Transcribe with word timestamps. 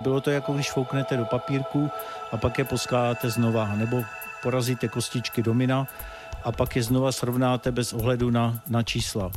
Bylo 0.00 0.20
to 0.20 0.30
jako 0.30 0.52
když 0.52 0.72
fouknete 0.72 1.16
do 1.16 1.24
papírku 1.24 1.90
a 2.32 2.36
pak 2.36 2.58
je 2.58 2.64
poskládáte 2.64 3.30
znova, 3.30 3.74
nebo 3.74 4.04
porazíte 4.42 4.88
kostičky 4.88 5.42
domina 5.42 5.86
a 6.44 6.52
pak 6.52 6.76
je 6.76 6.82
znova 6.82 7.12
srovnáte 7.12 7.72
bez 7.72 7.92
ohledu 7.92 8.30
na, 8.30 8.60
na 8.68 8.82
čísla. 8.82 9.30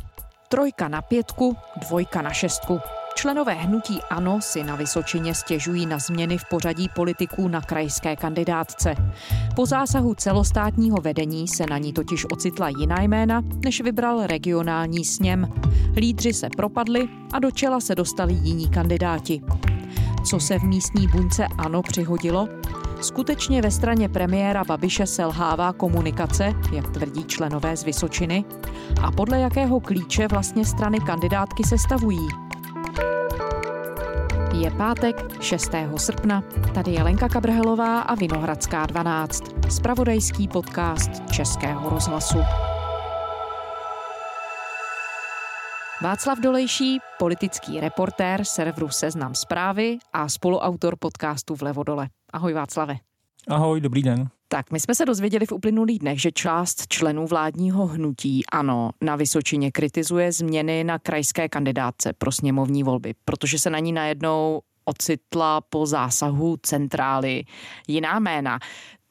Trojka 0.48 0.88
na 0.88 1.02
pětku, 1.02 1.56
dvojka 1.76 2.22
na 2.22 2.32
šestku. 2.32 2.80
Členové 3.14 3.54
hnutí 3.54 4.00
ANO 4.10 4.40
si 4.40 4.64
na 4.64 4.76
Vysočině 4.76 5.34
stěžují 5.34 5.86
na 5.86 5.98
změny 5.98 6.38
v 6.38 6.44
pořadí 6.50 6.88
politiků 6.88 7.48
na 7.48 7.60
krajské 7.60 8.16
kandidátce. 8.16 8.94
Po 9.56 9.66
zásahu 9.66 10.14
celostátního 10.14 10.96
vedení 10.96 11.48
se 11.48 11.66
na 11.70 11.78
ní 11.78 11.92
totiž 11.92 12.26
ocitla 12.32 12.68
jiná 12.68 13.02
jména, 13.02 13.42
než 13.64 13.80
vybral 13.80 14.26
regionální 14.26 15.04
sněm. 15.04 15.52
Lídři 15.96 16.32
se 16.32 16.48
propadli 16.56 17.08
a 17.32 17.38
do 17.38 17.50
čela 17.50 17.80
se 17.80 17.94
dostali 17.94 18.34
jiní 18.34 18.70
kandidáti. 18.70 19.42
Co 20.24 20.40
se 20.40 20.58
v 20.58 20.62
místní 20.62 21.08
bunce 21.08 21.46
ANO 21.58 21.82
přihodilo? 21.82 22.48
Skutečně 23.00 23.62
ve 23.62 23.70
straně 23.70 24.08
premiéra 24.08 24.64
Babiše 24.64 25.06
selhává 25.06 25.72
komunikace, 25.72 26.54
jak 26.72 26.90
tvrdí 26.90 27.24
členové 27.24 27.76
z 27.76 27.84
Vysočiny? 27.84 28.44
A 29.02 29.10
podle 29.10 29.40
jakého 29.40 29.80
klíče 29.80 30.28
vlastně 30.28 30.64
strany 30.64 31.00
kandidátky 31.00 31.64
sestavují? 31.64 32.28
Je 34.54 34.70
pátek 34.70 35.42
6. 35.42 35.70
srpna. 35.96 36.42
Tady 36.74 36.90
je 36.90 37.02
Lenka 37.02 37.28
Kabrhelová 37.28 38.00
a 38.00 38.14
Vinohradská 38.14 38.86
12. 38.86 39.44
Spravodajský 39.68 40.48
podcast 40.48 41.10
Českého 41.30 41.90
rozhlasu. 41.90 42.38
Václav 46.02 46.38
Dolejší, 46.38 46.98
politický 47.18 47.80
reportér 47.80 48.44
serveru 48.44 48.88
Seznam 48.88 49.34
zprávy 49.34 49.98
a 50.12 50.28
spoluautor 50.28 50.96
podcastu 50.96 51.54
Vlevo 51.54 51.82
dole. 51.82 52.08
Ahoj 52.32 52.52
Václave. 52.52 52.96
Ahoj, 53.48 53.80
dobrý 53.80 54.02
den. 54.02 54.28
Tak, 54.48 54.70
my 54.70 54.80
jsme 54.80 54.94
se 54.94 55.04
dozvěděli 55.04 55.46
v 55.46 55.52
uplynulých 55.52 55.98
dnech, 55.98 56.20
že 56.20 56.32
část 56.32 56.86
členů 56.88 57.26
vládního 57.26 57.86
hnutí 57.86 58.46
ANO 58.52 58.90
na 59.00 59.16
Vysočině 59.16 59.72
kritizuje 59.72 60.32
změny 60.32 60.84
na 60.84 60.98
krajské 60.98 61.48
kandidátce 61.48 62.12
pro 62.12 62.32
sněmovní 62.32 62.82
volby, 62.82 63.14
protože 63.24 63.58
se 63.58 63.70
na 63.70 63.78
ní 63.78 63.92
najednou 63.92 64.60
ocitla 64.84 65.60
po 65.60 65.86
zásahu 65.86 66.56
centrály 66.62 67.44
jiná 67.88 68.18
jména. 68.18 68.58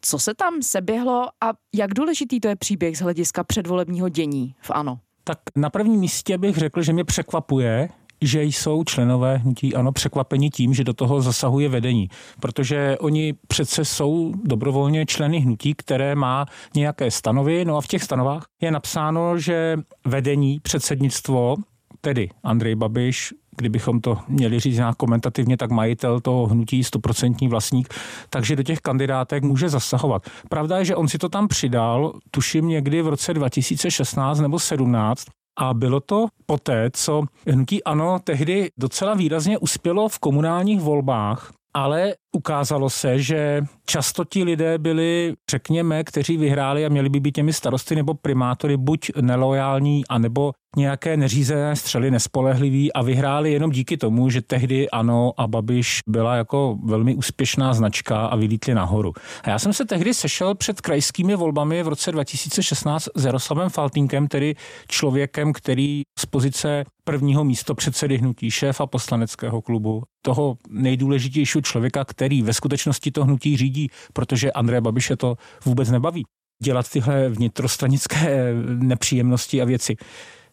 Co 0.01 0.19
se 0.19 0.33
tam 0.33 0.61
seběhlo 0.61 1.27
a 1.41 1.49
jak 1.75 1.93
důležitý 1.93 2.39
to 2.39 2.47
je 2.47 2.55
příběh 2.55 2.97
z 2.97 3.01
hlediska 3.01 3.43
předvolebního 3.43 4.09
dění 4.09 4.55
v 4.61 4.71
ANO? 4.71 4.99
Tak 5.30 5.39
na 5.55 5.69
prvním 5.69 5.99
místě 5.99 6.38
bych 6.38 6.58
řekl, 6.58 6.81
že 6.81 6.94
mě 6.94 7.03
překvapuje, 7.03 7.89
že 8.22 8.44
jsou 8.44 8.83
členové 8.83 9.38
hnutí 9.38 9.75
ano 9.75 9.91
překvapeni 9.91 10.49
tím, 10.49 10.73
že 10.73 10.83
do 10.83 10.94
toho 10.94 11.21
zasahuje 11.21 11.69
vedení, 11.69 12.09
protože 12.39 12.97
oni 12.99 13.33
přece 13.47 13.86
jsou 13.86 14.33
dobrovolně 14.44 15.05
členy 15.05 15.39
hnutí, 15.39 15.73
které 15.73 16.16
má 16.16 16.45
nějaké 16.75 17.11
stanovy, 17.11 17.66
no 17.66 17.77
a 17.77 17.81
v 17.81 17.88
těch 17.88 18.03
stanovách 18.03 18.45
je 18.61 18.71
napsáno, 18.71 19.38
že 19.38 19.77
vedení, 20.05 20.59
předsednictvo, 20.59 21.55
tedy 22.02 22.30
Andrej 22.43 22.75
Babiš, 22.75 23.33
kdybychom 23.59 24.02
to 24.02 24.17
měli 24.27 24.59
říct 24.59 24.75
nějak 24.75 24.95
komentativně, 24.95 25.57
tak 25.57 25.71
majitel 25.71 26.19
toho 26.19 26.47
hnutí, 26.47 26.83
stoprocentní 26.83 27.47
vlastník, 27.47 27.93
takže 28.29 28.55
do 28.55 28.63
těch 28.63 28.79
kandidátek 28.79 29.43
může 29.43 29.69
zasahovat. 29.69 30.23
Pravda 30.49 30.77
je, 30.77 30.85
že 30.85 30.95
on 30.95 31.07
si 31.07 31.17
to 31.17 31.29
tam 31.29 31.47
přidal, 31.47 32.13
tuším 32.31 32.67
někdy 32.67 33.02
v 33.02 33.07
roce 33.07 33.33
2016 33.33 34.39
nebo 34.39 34.59
17, 34.59 35.25
a 35.59 35.73
bylo 35.73 35.99
to 35.99 36.27
poté, 36.45 36.89
co 36.93 37.23
hnutí 37.47 37.83
ANO 37.83 38.19
tehdy 38.23 38.69
docela 38.77 39.13
výrazně 39.13 39.57
uspělo 39.57 40.09
v 40.09 40.19
komunálních 40.19 40.81
volbách, 40.81 41.52
ale 41.73 42.13
ukázalo 42.31 42.89
se, 42.89 43.19
že 43.19 43.61
často 43.85 44.25
ti 44.25 44.44
lidé 44.44 44.77
byli, 44.77 45.33
řekněme, 45.52 46.03
kteří 46.03 46.38
vyhráli 46.38 46.86
a 46.86 46.89
měli 46.89 47.09
by 47.09 47.19
být 47.19 47.31
těmi 47.31 47.53
starosty 47.53 47.95
nebo 47.95 48.14
primátory 48.14 48.77
buď 48.77 49.11
nelojální, 49.21 50.03
anebo 50.09 50.52
nějaké 50.77 51.17
neřízené 51.17 51.76
střely 51.76 52.11
nespolehlivý 52.11 52.93
a 52.93 53.02
vyhráli 53.02 53.52
jenom 53.52 53.71
díky 53.71 53.98
tomu, 53.98 54.30
že 54.30 54.42
tehdy 54.42 54.89
ano 54.89 55.31
a 55.37 55.48
Babiš 55.48 55.99
byla 56.08 56.36
jako 56.36 56.77
velmi 56.83 57.15
úspěšná 57.15 57.73
značka 57.73 58.26
a 58.26 58.36
vylítli 58.36 58.73
nahoru. 58.73 59.14
A 59.43 59.49
já 59.49 59.59
jsem 59.59 59.73
se 59.73 59.86
tehdy 59.86 60.14
sešel 60.14 60.55
před 60.55 60.82
krajskými 60.82 61.36
volbami 61.36 61.83
v 61.83 61.87
roce 61.87 62.11
2016 62.11 63.09
s 63.15 63.26
Jaroslavem 63.26 63.70
Faltínkem, 63.70 64.27
tedy 64.27 64.55
člověkem, 64.87 65.53
který 65.53 66.02
z 66.20 66.26
pozice 66.26 66.86
prvního 67.03 67.43
místo 67.43 67.76
předsedy 67.76 68.17
hnutí 68.17 68.52
šéfa 68.52 68.86
poslaneckého 68.86 69.61
klubu, 69.61 70.03
toho 70.21 70.58
nejdůležitějšího 70.70 71.61
člověka, 71.61 72.05
který 72.19 72.41
ve 72.41 72.53
skutečnosti 72.53 73.11
to 73.11 73.23
hnutí 73.23 73.57
řídí, 73.57 73.89
protože 74.13 74.52
Andreje 74.52 74.81
Babiše 74.81 75.15
to 75.15 75.35
vůbec 75.65 75.89
nebaví 75.89 76.23
dělat 76.63 76.89
tyhle 76.89 77.30
vnitrostranické 77.30 78.53
nepříjemnosti 78.65 79.61
a 79.61 79.65
věci. 79.65 79.95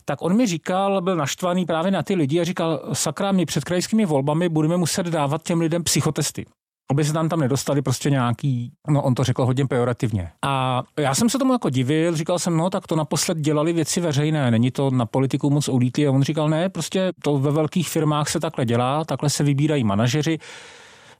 Tak 0.05 0.23
on 0.23 0.37
mi 0.37 0.47
říkal, 0.47 1.03
byl 1.03 1.17
naštvaný 1.17 1.67
právě 1.67 1.91
na 1.91 2.03
ty 2.03 2.15
lidi 2.15 2.41
a 2.41 2.45
říkal, 2.45 2.81
sakra, 2.93 3.33
my 3.33 3.47
před 3.47 3.65
krajskými 3.65 4.07
volbami 4.07 4.49
budeme 4.49 4.77
muset 4.77 5.07
dávat 5.07 5.43
těm 5.43 5.61
lidem 5.61 5.83
psychotesty. 5.85 6.47
Aby 6.91 7.05
se 7.05 7.13
tam 7.13 7.29
tam 7.29 7.41
nedostali 7.41 7.83
prostě 7.83 8.11
nějaký, 8.11 8.73
no 8.89 9.03
on 9.03 9.15
to 9.15 9.25
řekl 9.25 9.47
hodně 9.47 9.67
pejorativně. 9.67 10.31
A 10.45 10.83
já 10.99 11.15
jsem 11.15 11.31
se 11.31 11.39
tomu 11.39 11.53
jako 11.53 11.71
divil, 11.71 12.17
říkal 12.17 12.39
jsem, 12.39 12.57
no 12.57 12.71
tak 12.71 12.87
to 12.87 12.97
naposled 12.97 13.39
dělali 13.39 13.73
věci 13.73 14.01
veřejné, 14.01 14.51
není 14.51 14.71
to 14.71 14.91
na 14.91 15.07
politiku 15.07 15.51
moc 15.51 15.69
ulítlý. 15.69 16.07
A 16.07 16.11
on 16.11 16.23
říkal, 16.23 16.49
ne, 16.49 16.69
prostě 16.69 17.13
to 17.23 17.39
ve 17.39 17.51
velkých 17.51 17.89
firmách 17.89 18.29
se 18.29 18.41
takhle 18.41 18.65
dělá, 18.65 19.05
takhle 19.05 19.31
se 19.31 19.45
vybírají 19.45 19.85
manažeři, 19.85 20.39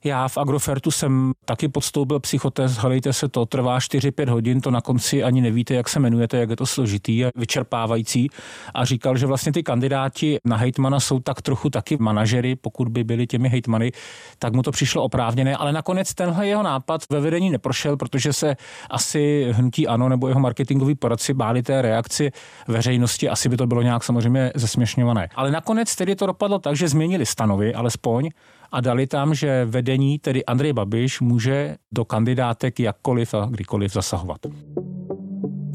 já 0.03 0.27
v 0.27 0.37
Agrofertu 0.37 0.91
jsem 0.91 1.33
taky 1.45 1.67
podstoupil 1.67 2.19
psychotest, 2.19 2.77
hledejte 2.77 3.13
se 3.13 3.29
to, 3.29 3.45
trvá 3.45 3.79
4-5 3.79 4.29
hodin, 4.29 4.61
to 4.61 4.71
na 4.71 4.81
konci 4.81 5.23
ani 5.23 5.41
nevíte, 5.41 5.73
jak 5.73 5.89
se 5.89 5.99
jmenujete, 5.99 6.37
jak 6.37 6.49
je 6.49 6.55
to 6.55 6.65
složitý 6.65 7.25
a 7.25 7.31
vyčerpávající. 7.35 8.29
A 8.73 8.85
říkal, 8.85 9.17
že 9.17 9.25
vlastně 9.25 9.51
ty 9.51 9.63
kandidáti 9.63 10.37
na 10.45 10.57
hejtmana 10.57 10.99
jsou 10.99 11.19
tak 11.19 11.41
trochu 11.41 11.69
taky 11.69 11.97
manažery, 11.99 12.55
pokud 12.55 12.87
by 12.89 13.03
byli 13.03 13.27
těmi 13.27 13.49
hejtmany, 13.49 13.91
tak 14.39 14.53
mu 14.53 14.63
to 14.63 14.71
přišlo 14.71 15.03
oprávněné, 15.03 15.55
ale 15.55 15.73
nakonec 15.73 16.13
tenhle 16.13 16.47
jeho 16.47 16.63
nápad 16.63 17.01
ve 17.09 17.19
vedení 17.19 17.49
neprošel, 17.49 17.97
protože 17.97 18.33
se 18.33 18.55
asi 18.89 19.47
hnutí 19.51 19.87
ano 19.87 20.09
nebo 20.09 20.27
jeho 20.27 20.39
marketingoví 20.39 20.95
poradci 20.95 21.33
báli 21.33 21.63
té 21.63 21.81
reakci 21.81 22.31
veřejnosti, 22.67 23.29
asi 23.29 23.49
by 23.49 23.57
to 23.57 23.67
bylo 23.67 23.81
nějak 23.81 24.03
samozřejmě 24.03 24.51
zesměšňované. 24.55 25.29
Ale 25.35 25.51
nakonec 25.51 25.95
tedy 25.95 26.15
to 26.15 26.25
dopadlo 26.25 26.59
tak, 26.59 26.75
že 26.75 26.87
změnili 26.87 27.25
stanovy, 27.25 27.73
alespoň, 27.73 28.29
a 28.71 28.81
dali 28.81 29.07
tam, 29.07 29.33
že 29.35 29.65
vedení, 29.65 30.19
tedy 30.19 30.45
Andrej 30.45 30.73
Babiš, 30.73 31.21
může 31.21 31.75
do 31.91 32.05
kandidátek 32.05 32.79
jakkoliv 32.79 33.33
a 33.33 33.45
kdykoliv 33.45 33.93
zasahovat. 33.93 34.37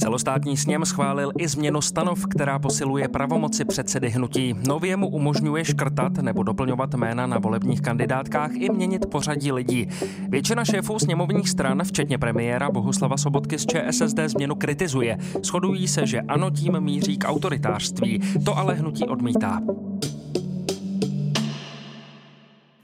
Celostátní 0.03 0.57
sněm 0.57 0.85
schválil 0.85 1.33
i 1.39 1.49
změnu 1.49 1.81
stanov, 1.81 2.27
která 2.27 2.59
posiluje 2.59 3.09
pravomoci 3.09 3.65
předsedy 3.65 4.11
hnutí. 4.11 4.55
Nově 4.69 4.97
mu 4.97 5.09
umožňuje 5.09 5.65
škrtat 5.65 6.13
nebo 6.13 6.43
doplňovat 6.43 6.95
jména 6.95 7.27
na 7.27 7.39
volebních 7.39 7.81
kandidátkách 7.81 8.51
i 8.55 8.71
měnit 8.73 9.07
pořadí 9.07 9.53
lidí. 9.53 9.89
Většina 10.29 10.65
šéfů 10.65 10.99
sněmovních 10.99 11.49
stran, 11.49 11.83
včetně 11.85 12.19
premiéra 12.19 12.71
Bohuslava 12.71 13.17
Sobotky 13.17 13.59
z 13.59 13.67
ČSSD, 13.67 14.19
změnu 14.27 14.55
kritizuje. 14.55 15.19
Shodují 15.45 15.89
se, 15.89 16.07
že 16.07 16.21
ano 16.21 16.51
tím 16.51 16.81
míří 16.81 17.19
k 17.19 17.29
autoritářství. 17.29 18.21
To 18.45 18.59
ale 18.59 18.75
hnutí 18.75 19.05
odmítá. 19.05 19.61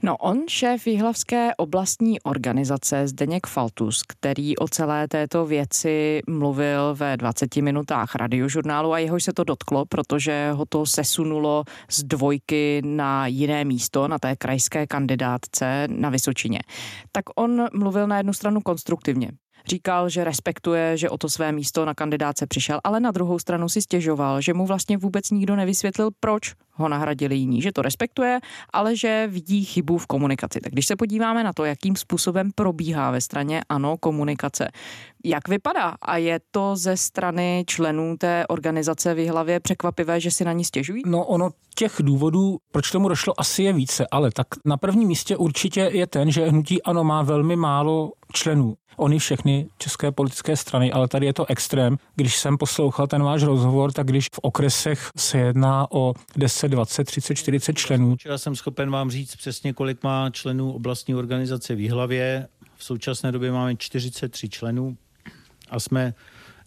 No 0.03 0.17
on, 0.17 0.45
šéf 0.49 0.87
Jihlavské 0.87 1.55
oblastní 1.57 2.21
organizace 2.21 3.09
Zdeněk 3.09 3.47
Faltus, 3.47 4.03
který 4.03 4.59
o 4.59 4.69
celé 4.69 5.09
této 5.09 5.47
věci 5.47 6.21
mluvil 6.29 6.95
ve 6.95 7.17
20 7.17 7.57
minutách 7.57 8.15
radiožurnálu 8.15 8.93
a 8.93 8.99
jehož 8.99 9.25
se 9.25 9.33
to 9.33 9.45
dotklo, 9.45 9.87
protože 9.87 10.51
ho 10.53 10.65
to 10.69 10.87
sesunulo 10.87 11.65
z 11.91 12.03
dvojky 12.03 12.83
na 12.85 13.27
jiné 13.27 13.65
místo, 13.65 14.09
na 14.09 14.19
té 14.19 14.37
krajské 14.37 14.87
kandidátce 14.87 15.89
na 15.91 16.11
Vysočině. 16.11 16.59
Tak 17.13 17.25
on 17.37 17.67
mluvil 17.73 18.07
na 18.07 18.17
jednu 18.17 18.33
stranu 18.33 18.61
konstruktivně. 18.61 19.31
Říkal, 19.67 20.09
že 20.09 20.25
respektuje, 20.25 20.97
že 20.97 21.11
o 21.11 21.19
to 21.19 21.29
své 21.29 21.53
místo 21.53 21.85
na 21.85 21.95
kandidáce 21.95 22.47
přišel, 22.47 22.81
ale 22.85 23.01
na 23.01 23.11
druhou 23.11 23.39
stranu 23.39 23.69
si 23.69 23.83
stěžoval, 23.83 24.41
že 24.41 24.55
mu 24.55 24.67
vlastně 24.67 24.97
vůbec 24.99 25.31
nikdo 25.31 25.57
nevysvětlil, 25.57 26.11
proč 26.21 26.55
ho 26.79 26.89
nahradili 26.89 27.37
jiní, 27.37 27.63
že 27.63 27.73
to 27.73 27.83
respektuje, 27.83 28.41
ale 28.73 28.97
že 28.97 29.27
vidí 29.31 29.65
chybu 29.65 29.99
v 29.99 30.07
komunikaci. 30.07 30.61
Tak 30.61 30.73
když 30.73 30.87
se 30.87 30.97
podíváme 30.97 31.45
na 31.45 31.53
to, 31.53 31.65
jakým 31.65 31.97
způsobem 31.97 32.51
probíhá 32.55 33.11
ve 33.11 33.21
straně 33.21 33.63
ANO 33.69 33.97
komunikace, 33.97 34.69
jak 35.25 35.49
vypadá 35.49 35.95
a 36.03 36.17
je 36.17 36.41
to 36.51 36.77
ze 36.77 36.97
strany 36.97 37.65
členů 37.67 38.17
té 38.19 38.47
organizace 38.47 39.15
v 39.15 39.29
hlavě 39.29 39.61
překvapivé, 39.61 40.21
že 40.21 40.31
si 40.31 40.45
na 40.45 40.53
ní 40.53 40.65
stěžují? 40.65 41.03
No 41.07 41.25
ono 41.25 41.51
těch 41.75 41.97
důvodů, 42.01 42.59
proč 42.73 42.91
tomu 42.91 43.09
došlo, 43.09 43.41
asi 43.41 43.63
je 43.63 43.73
více, 43.73 44.07
ale 44.11 44.31
tak 44.31 44.47
na 44.65 44.77
prvním 44.77 45.09
místě 45.09 45.37
určitě 45.37 45.91
je 45.93 46.07
ten, 46.07 46.31
že 46.31 46.49
hnutí 46.49 46.83
ANO 46.83 47.05
má 47.05 47.23
velmi 47.23 47.57
málo 47.57 48.13
členů. 48.33 48.75
Oni 48.97 49.19
všechny 49.19 49.69
české 49.79 50.13
politické 50.13 50.57
strany, 50.57 50.93
ale 50.93 51.09
tady 51.09 51.27
je 51.27 51.33
to 51.33 51.51
extrém. 51.51 51.97
Když 52.17 52.37
jsem 52.37 52.59
poslouchal 52.59 53.07
ten 53.07 53.23
váš 53.23 53.43
rozhovor, 53.43 53.93
tak 53.93 54.07
když 54.07 54.27
v 54.35 54.39
okresech 54.43 55.11
se 55.17 55.39
jedná 55.39 55.87
o 55.91 56.15
10 56.37 56.68
10, 56.69 56.77
20, 56.77 57.05
30, 57.05 57.35
40 57.35 57.73
členů. 57.73 58.17
Já 58.25 58.39
jsem 58.39 58.57
schopen 58.57 58.91
vám 58.91 59.11
říct 59.11 59.37
přesně, 59.37 59.73
kolik 59.73 60.03
má 60.03 60.31
členů 60.31 60.73
oblastní 60.73 61.15
organizace 61.15 61.75
v 61.75 61.81
Jihlavě. 61.81 62.49
V 62.77 62.85
současné 62.85 63.33
době 63.33 63.53
máme 63.53 63.77
43 63.77 64.49
členů 64.49 64.97
a 65.71 65.81
jsme 65.81 66.15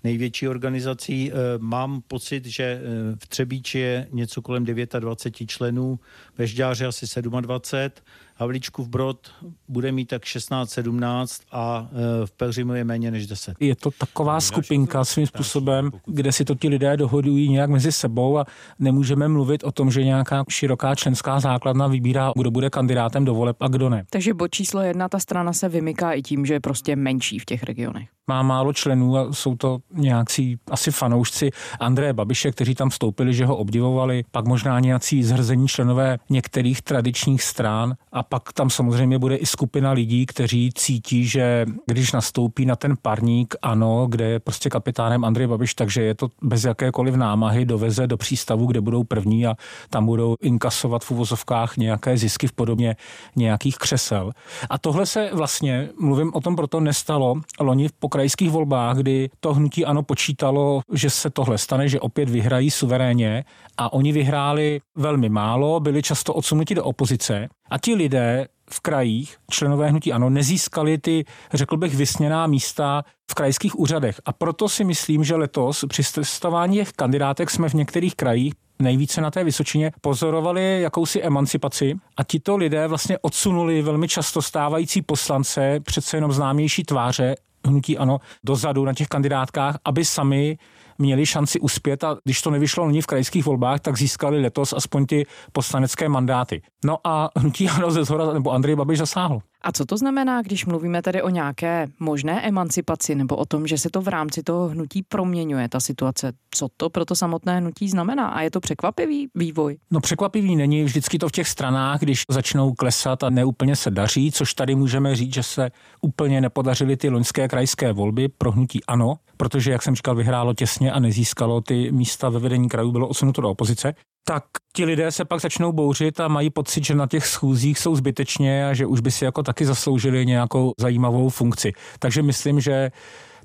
největší 0.04 0.48
organizací. 0.48 1.32
Eh, 1.32 1.36
mám 1.58 2.02
pocit, 2.08 2.46
že 2.46 2.64
eh, 2.64 2.82
v 3.16 3.28
Třebíči 3.28 3.80
je 3.80 4.08
něco 4.12 4.42
kolem 4.42 4.66
29 4.66 5.48
členů, 5.48 6.00
ve 6.38 6.48
Žďáře 6.48 6.86
asi 6.86 7.22
27 7.22 7.92
Havlíčku 8.36 8.84
v 8.84 8.90
Brod 8.90 9.32
bude 9.68 9.92
mít 9.92 10.06
tak 10.06 10.24
16-17 10.24 11.42
a 11.52 11.90
e, 11.92 12.26
v 12.26 12.32
Pelřimu 12.32 12.74
je 12.74 12.84
méně 12.84 13.12
než 13.12 13.28
10. 13.28 13.56
Je 13.60 13.76
to 13.76 13.92
taková 13.92 14.42
skupinka 14.42 15.06
svým 15.06 15.28
způsobem, 15.28 15.92
kde 16.06 16.32
si 16.32 16.46
to 16.46 16.56
ti 16.56 16.70
lidé 16.70 16.98
dohodují 16.98 17.50
nějak 17.50 17.70
mezi 17.70 17.92
sebou 17.92 18.38
a 18.38 18.46
nemůžeme 18.80 19.28
mluvit 19.28 19.64
o 19.64 19.72
tom, 19.72 19.92
že 19.92 20.04
nějaká 20.04 20.44
široká 20.50 20.96
členská 20.96 21.40
základna 21.40 21.88
vybírá, 21.88 22.32
kdo 22.36 22.52
bude 22.52 22.70
kandidátem 22.70 23.26
do 23.26 23.34
voleb 23.34 23.58
a 23.60 23.68
kdo 23.68 23.90
ne. 23.90 24.04
Takže 24.10 24.34
bod 24.34 24.48
číslo 24.52 24.82
jedna, 24.82 25.10
ta 25.10 25.20
strana 25.20 25.54
se 25.54 25.70
vymyká 25.70 26.12
i 26.12 26.22
tím, 26.22 26.46
že 26.46 26.54
je 26.54 26.60
prostě 26.60 26.96
menší 26.96 27.40
v 27.40 27.46
těch 27.46 27.64
regionech. 27.64 28.10
Má 28.28 28.42
málo 28.42 28.74
členů 28.74 29.18
a 29.18 29.34
jsou 29.34 29.56
to 29.56 29.80
nějaký 29.94 30.58
asi 30.70 30.92
fanoušci 30.92 31.50
Andreje 31.80 32.14
Babiše, 32.14 32.52
kteří 32.52 32.76
tam 32.76 32.90
vstoupili, 32.90 33.34
že 33.34 33.46
ho 33.46 33.58
obdivovali, 33.58 34.24
pak 34.32 34.46
možná 34.46 34.80
nějací 34.80 35.24
zhrzení 35.24 35.68
členové 35.68 36.18
některých 36.30 36.82
tradičních 36.82 37.44
stran 37.44 37.94
a 38.12 38.21
pak 38.24 38.54
tam 38.54 38.70
samozřejmě 38.70 39.20
bude 39.20 39.36
i 39.36 39.46
skupina 39.46 39.92
lidí, 39.92 40.26
kteří 40.26 40.72
cítí, 40.76 41.26
že 41.26 41.66
když 41.86 42.12
nastoupí 42.12 42.66
na 42.66 42.76
ten 42.76 42.96
parník, 43.02 43.56
ano, 43.62 44.08
kde 44.10 44.26
je 44.26 44.40
prostě 44.40 44.70
kapitánem 44.70 45.26
Andrej 45.26 45.48
Babiš, 45.48 45.74
takže 45.74 46.02
je 46.02 46.16
to 46.16 46.28
bez 46.42 46.64
jakékoliv 46.64 47.16
námahy 47.16 47.66
doveze 47.66 48.08
do 48.08 48.18
přístavu, 48.18 48.66
kde 48.66 48.82
budou 48.82 49.04
první 49.04 49.48
a 49.48 49.56
tam 49.90 50.06
budou 50.06 50.36
inkasovat 50.42 51.04
v 51.04 51.12
uvozovkách 51.12 51.78
nějaké 51.78 52.18
zisky 52.18 52.48
v 52.48 52.54
podobně 52.54 52.96
nějakých 53.36 53.78
křesel. 53.78 54.32
A 54.70 54.78
tohle 54.78 55.06
se 55.06 55.30
vlastně, 55.34 55.90
mluvím 56.00 56.32
o 56.34 56.42
tom 56.42 56.56
proto, 56.56 56.80
nestalo 56.80 57.36
loni 57.60 57.88
po 58.00 58.10
krajských 58.10 58.52
volbách, 58.52 58.98
kdy 58.98 59.30
to 59.40 59.54
hnutí 59.54 59.86
ano 59.86 60.04
počítalo, 60.04 60.82
že 60.94 61.10
se 61.10 61.30
tohle 61.30 61.58
stane, 61.58 61.90
že 61.90 62.00
opět 62.00 62.30
vyhrají 62.30 62.72
suverénně 62.72 63.44
a 63.78 63.94
oni 63.94 64.12
vyhráli 64.12 64.82
velmi 64.96 65.30
málo, 65.30 65.80
byli 65.80 66.02
často 66.02 66.34
odsunuti 66.34 66.76
do 66.76 66.84
opozice 66.84 67.50
a 67.72 67.78
ti 67.78 67.96
lidé 67.96 68.48
v 68.72 68.80
krajích, 68.80 69.38
členové 69.52 69.90
hnutí 69.90 70.14
ano, 70.14 70.30
nezískali 70.30 70.98
ty, 70.98 71.26
řekl 71.54 71.78
bych, 71.78 71.96
vysněná 71.96 72.48
místa 72.48 73.04
v 73.32 73.34
krajských 73.34 73.80
úřadech. 73.80 74.22
A 74.26 74.34
proto 74.34 74.70
si 74.70 74.84
myslím, 74.84 75.24
že 75.24 75.36
letos 75.36 75.86
při 75.90 76.04
testování 76.14 76.78
těch 76.78 76.92
kandidátek 76.92 77.50
jsme 77.50 77.70
v 77.70 77.74
některých 77.74 78.16
krajích 78.16 78.54
nejvíce 78.80 79.22
na 79.22 79.32
té 79.32 79.44
Vysočině 79.44 79.92
pozorovali 80.02 80.82
jakousi 80.82 81.22
emancipaci 81.22 81.96
a 82.18 82.24
tito 82.24 82.58
lidé 82.58 82.88
vlastně 82.88 83.18
odsunuli 83.22 83.82
velmi 83.82 84.08
často 84.08 84.42
stávající 84.42 85.02
poslance, 85.02 85.80
přece 85.80 86.18
jenom 86.18 86.32
známější 86.32 86.84
tváře 86.84 87.36
hnutí 87.66 87.98
ano, 87.98 88.20
dozadu 88.44 88.86
na 88.86 88.94
těch 88.94 89.08
kandidátkách, 89.08 89.78
aby 89.86 90.06
sami 90.06 90.58
měli 91.02 91.26
šanci 91.26 91.60
uspět 91.60 92.04
a 92.04 92.18
když 92.24 92.42
to 92.42 92.52
nevyšlo 92.52 92.84
loni 92.84 93.02
v 93.02 93.06
krajských 93.06 93.46
volbách, 93.46 93.80
tak 93.80 93.98
získali 93.98 94.42
letos 94.42 94.74
aspoň 94.74 95.06
ty 95.06 95.26
poslanecké 95.52 96.10
mandáty. 96.10 96.62
No 96.86 96.98
a 97.04 97.30
hnutí 97.38 97.70
ano 97.70 97.92
ze 97.92 98.04
zhora, 98.04 98.34
nebo 98.34 98.52
Andrej 98.52 98.76
Babiš 98.76 98.98
zasáhl. 98.98 99.42
A 99.64 99.72
co 99.72 99.86
to 99.86 99.98
znamená, 99.98 100.42
když 100.42 100.66
mluvíme 100.66 101.02
tedy 101.02 101.22
o 101.22 101.30
nějaké 101.30 101.88
možné 102.00 102.48
emancipaci 102.48 103.16
nebo 103.16 103.36
o 103.36 103.46
tom, 103.46 103.68
že 103.68 103.78
se 103.78 103.90
to 103.90 104.02
v 104.02 104.08
rámci 104.08 104.44
toho 104.44 104.68
hnutí 104.68 105.04
proměňuje, 105.04 105.70
ta 105.70 105.80
situace? 105.80 106.34
Co 106.52 106.68
to 106.78 106.90
pro 106.90 107.06
to 107.06 107.16
samotné 107.16 107.60
hnutí 107.60 107.90
znamená? 107.90 108.28
A 108.28 108.42
je 108.42 108.52
to 108.52 108.60
překvapivý 108.60 109.28
vývoj? 109.36 109.78
No 109.92 110.00
překvapivý 110.00 110.56
není 110.56 110.84
vždycky 110.84 111.20
to 111.20 111.28
v 111.28 111.32
těch 111.32 111.48
stranách, 111.48 112.00
když 112.00 112.24
začnou 112.30 112.74
klesat 112.74 113.24
a 113.24 113.30
neúplně 113.30 113.76
se 113.76 113.92
daří, 113.92 114.32
což 114.32 114.54
tady 114.54 114.76
můžeme 114.76 115.16
říct, 115.16 115.34
že 115.34 115.44
se 115.44 115.72
úplně 116.02 116.42
nepodařily 116.42 116.98
ty 116.98 117.10
loňské 117.10 117.48
krajské 117.48 117.94
volby 117.94 118.28
pro 118.28 118.52
hnutí 118.52 118.84
ano, 118.84 119.16
protože, 119.38 119.72
jak 119.72 119.84
jsem 119.84 119.96
říkal, 119.96 120.16
vyhrálo 120.16 120.54
těsně 120.54 120.92
a 120.92 121.00
nezískalo 121.00 121.62
ty 121.62 121.92
místa 121.92 122.30
ve 122.30 122.40
vedení 122.40 122.70
krajů, 122.70 122.92
bylo 122.92 123.08
odsunuto 123.08 123.42
do 123.42 123.50
opozice 123.50 123.94
tak 124.24 124.44
ti 124.74 124.86
lidé 124.86 125.12
se 125.12 125.26
pak 125.26 125.42
začnou 125.42 125.72
bouřit 125.72 126.20
a 126.20 126.28
mají 126.28 126.50
pocit, 126.50 126.86
že 126.86 126.96
na 126.96 127.08
těch 127.08 127.28
schůzích 127.28 127.80
jsou 127.80 127.96
zbytečně 127.96 128.68
a 128.68 128.74
že 128.74 128.86
už 128.86 129.00
by 129.00 129.12
si 129.12 129.26
jako 129.26 129.44
taky 129.44 129.66
zasloužili 129.66 130.26
nějakou 130.26 130.74
zajímavou 130.80 131.30
funkci. 131.30 131.74
Takže 132.00 132.22
myslím, 132.22 132.60
že 132.60 132.92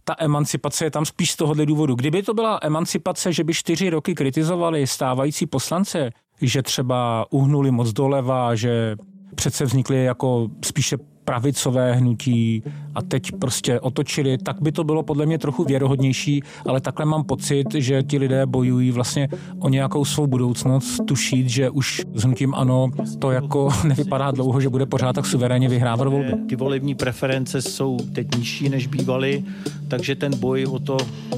ta 0.05 0.15
emancipace 0.19 0.85
je 0.85 0.91
tam 0.91 1.05
spíš 1.05 1.31
z 1.31 1.37
tohohle 1.37 1.67
důvodu. 1.67 1.95
Kdyby 1.95 2.23
to 2.23 2.35
byla 2.35 2.59
emancipace, 2.63 3.33
že 3.33 3.45
by 3.45 3.55
čtyři 3.55 3.91
roky 3.91 4.15
kritizovali 4.15 4.87
stávající 4.87 5.47
poslance, 5.47 6.11
že 6.41 6.63
třeba 6.63 7.27
uhnuli 7.31 7.71
moc 7.71 7.93
doleva, 7.93 8.55
že 8.55 8.97
přece 9.35 9.65
vznikly 9.65 10.05
jako 10.05 10.49
spíše 10.65 10.97
pravicové 11.27 11.95
hnutí 11.95 12.63
a 12.95 13.03
teď 13.03 13.33
prostě 13.33 13.81
otočili, 13.81 14.39
tak 14.39 14.63
by 14.63 14.73
to 14.73 14.85
bylo 14.85 15.03
podle 15.03 15.27
mě 15.27 15.39
trochu 15.39 15.65
věrohodnější, 15.65 16.43
ale 16.67 16.81
takhle 16.81 17.07
mám 17.07 17.25
pocit, 17.25 17.75
že 17.75 18.03
ti 18.03 18.19
lidé 18.19 18.47
bojují 18.47 18.91
vlastně 18.91 19.29
o 19.59 19.69
nějakou 19.69 20.05
svou 20.05 20.27
budoucnost, 20.27 21.01
tušit, 21.07 21.49
že 21.49 21.71
už 21.71 22.03
s 22.15 22.23
hnutím 22.23 22.55
ano, 22.55 22.91
to 23.19 23.31
jako 23.31 23.69
nevypadá 23.85 24.31
dlouho, 24.31 24.61
že 24.61 24.69
bude 24.69 24.87
pořád 24.87 25.13
tak 25.13 25.27
suverénně 25.27 25.69
vyhrávat 25.69 26.09
volby. 26.09 26.33
Ty 26.49 26.57
volební 26.57 26.95
preference 26.95 27.63
jsou 27.63 27.97
teď 28.13 28.37
nižší, 28.37 28.69
než 28.69 28.87
bývaly, 28.87 29.45
takže 29.89 30.15
ten 30.15 30.39
boj 30.39 30.67
o 30.67 30.79
to 30.79 30.97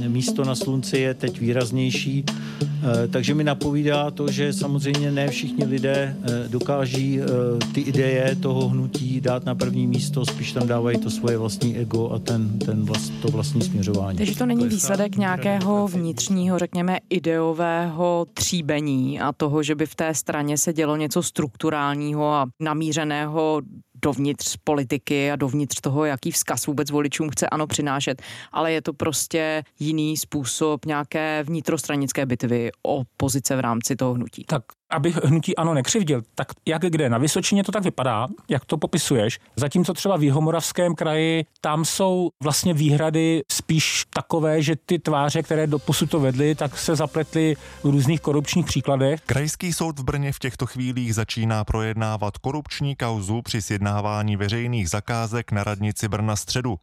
místo 0.08 0.44
na 0.44 0.54
slunci 0.54 0.98
je 0.98 1.14
teď 1.14 1.40
výraznější. 1.40 2.24
Eh, 2.62 3.08
takže 3.08 3.34
mi 3.34 3.44
napovídá 3.44 4.10
to, 4.10 4.30
že 4.30 4.52
samozřejmě 4.52 5.12
ne 5.12 5.28
všichni 5.28 5.64
lidé 5.64 6.16
eh, 6.22 6.48
dokáží 6.48 7.20
eh, 7.20 7.24
ty 7.72 7.80
ideje 7.80 8.36
toho 8.40 8.68
hnutí 8.68 9.20
dát 9.20 9.44
na 9.44 9.54
první 9.54 9.77
místo, 9.86 10.26
spíš 10.26 10.52
tam 10.52 10.68
dávají 10.68 10.98
to 10.98 11.10
svoje 11.10 11.38
vlastní 11.38 11.76
ego 11.76 12.10
a 12.10 12.18
ten, 12.18 12.58
ten 12.58 12.84
vlast, 12.84 13.12
to 13.22 13.28
vlastní 13.28 13.62
směřování. 13.62 14.18
Takže 14.18 14.36
to 14.36 14.46
není 14.46 14.68
výsledek 14.68 15.16
nějakého 15.16 15.88
vnitřního, 15.88 16.58
řekněme, 16.58 16.98
ideového 17.10 18.26
tříbení 18.34 19.20
a 19.20 19.32
toho, 19.32 19.62
že 19.62 19.74
by 19.74 19.86
v 19.86 19.94
té 19.94 20.14
straně 20.14 20.58
se 20.58 20.72
dělo 20.72 20.96
něco 20.96 21.22
strukturálního 21.22 22.32
a 22.32 22.46
namířeného 22.60 23.62
dovnitř 24.02 24.56
politiky 24.64 25.30
a 25.30 25.36
dovnitř 25.36 25.80
toho, 25.80 26.04
jaký 26.04 26.30
vzkaz 26.30 26.66
vůbec 26.66 26.90
voličům 26.90 27.30
chce 27.30 27.48
ano 27.48 27.66
přinášet, 27.66 28.22
ale 28.52 28.72
je 28.72 28.82
to 28.82 28.92
prostě 28.92 29.62
jiný 29.78 30.16
způsob 30.16 30.86
nějaké 30.86 31.44
vnitrostranické 31.46 32.26
bitvy 32.26 32.70
o 32.86 33.02
pozice 33.16 33.56
v 33.56 33.60
rámci 33.60 33.96
toho 33.96 34.14
hnutí. 34.14 34.44
Tak 34.46 34.62
abych 34.90 35.16
hnutí 35.24 35.56
ano 35.56 35.74
nekřivdil, 35.74 36.22
tak 36.34 36.48
jak 36.66 36.82
kde? 36.82 37.08
Na 37.10 37.18
Vysočině 37.18 37.64
to 37.64 37.72
tak 37.72 37.84
vypadá, 37.84 38.28
jak 38.48 38.64
to 38.64 38.78
popisuješ. 38.78 39.40
Zatímco 39.56 39.94
třeba 39.94 40.16
v 40.16 40.22
Jihomoravském 40.22 40.94
kraji, 40.94 41.44
tam 41.60 41.84
jsou 41.84 42.30
vlastně 42.42 42.74
výhrady 42.74 43.42
spíš 43.52 44.04
takové, 44.10 44.62
že 44.62 44.76
ty 44.86 44.98
tváře, 44.98 45.42
které 45.42 45.66
do 45.66 45.78
posud 45.78 46.10
to 46.10 46.20
vedly, 46.20 46.54
tak 46.54 46.78
se 46.78 46.96
zapletly 46.96 47.56
v 47.82 47.84
různých 47.84 48.20
korupčních 48.20 48.66
příkladech. 48.66 49.20
Krajský 49.20 49.72
soud 49.72 49.98
v 49.98 50.04
Brně 50.04 50.32
v 50.32 50.38
těchto 50.38 50.66
chvílích 50.66 51.14
začíná 51.14 51.64
projednávat 51.64 52.38
korupční 52.38 52.96
kauzu 52.96 53.42
při 53.42 53.62
sjednávání 53.62 54.36
veřejných 54.36 54.90
zakázek 54.90 55.52
na 55.52 55.64
radnici 55.64 56.08
Brna 56.08 56.36
středu. 56.36 56.78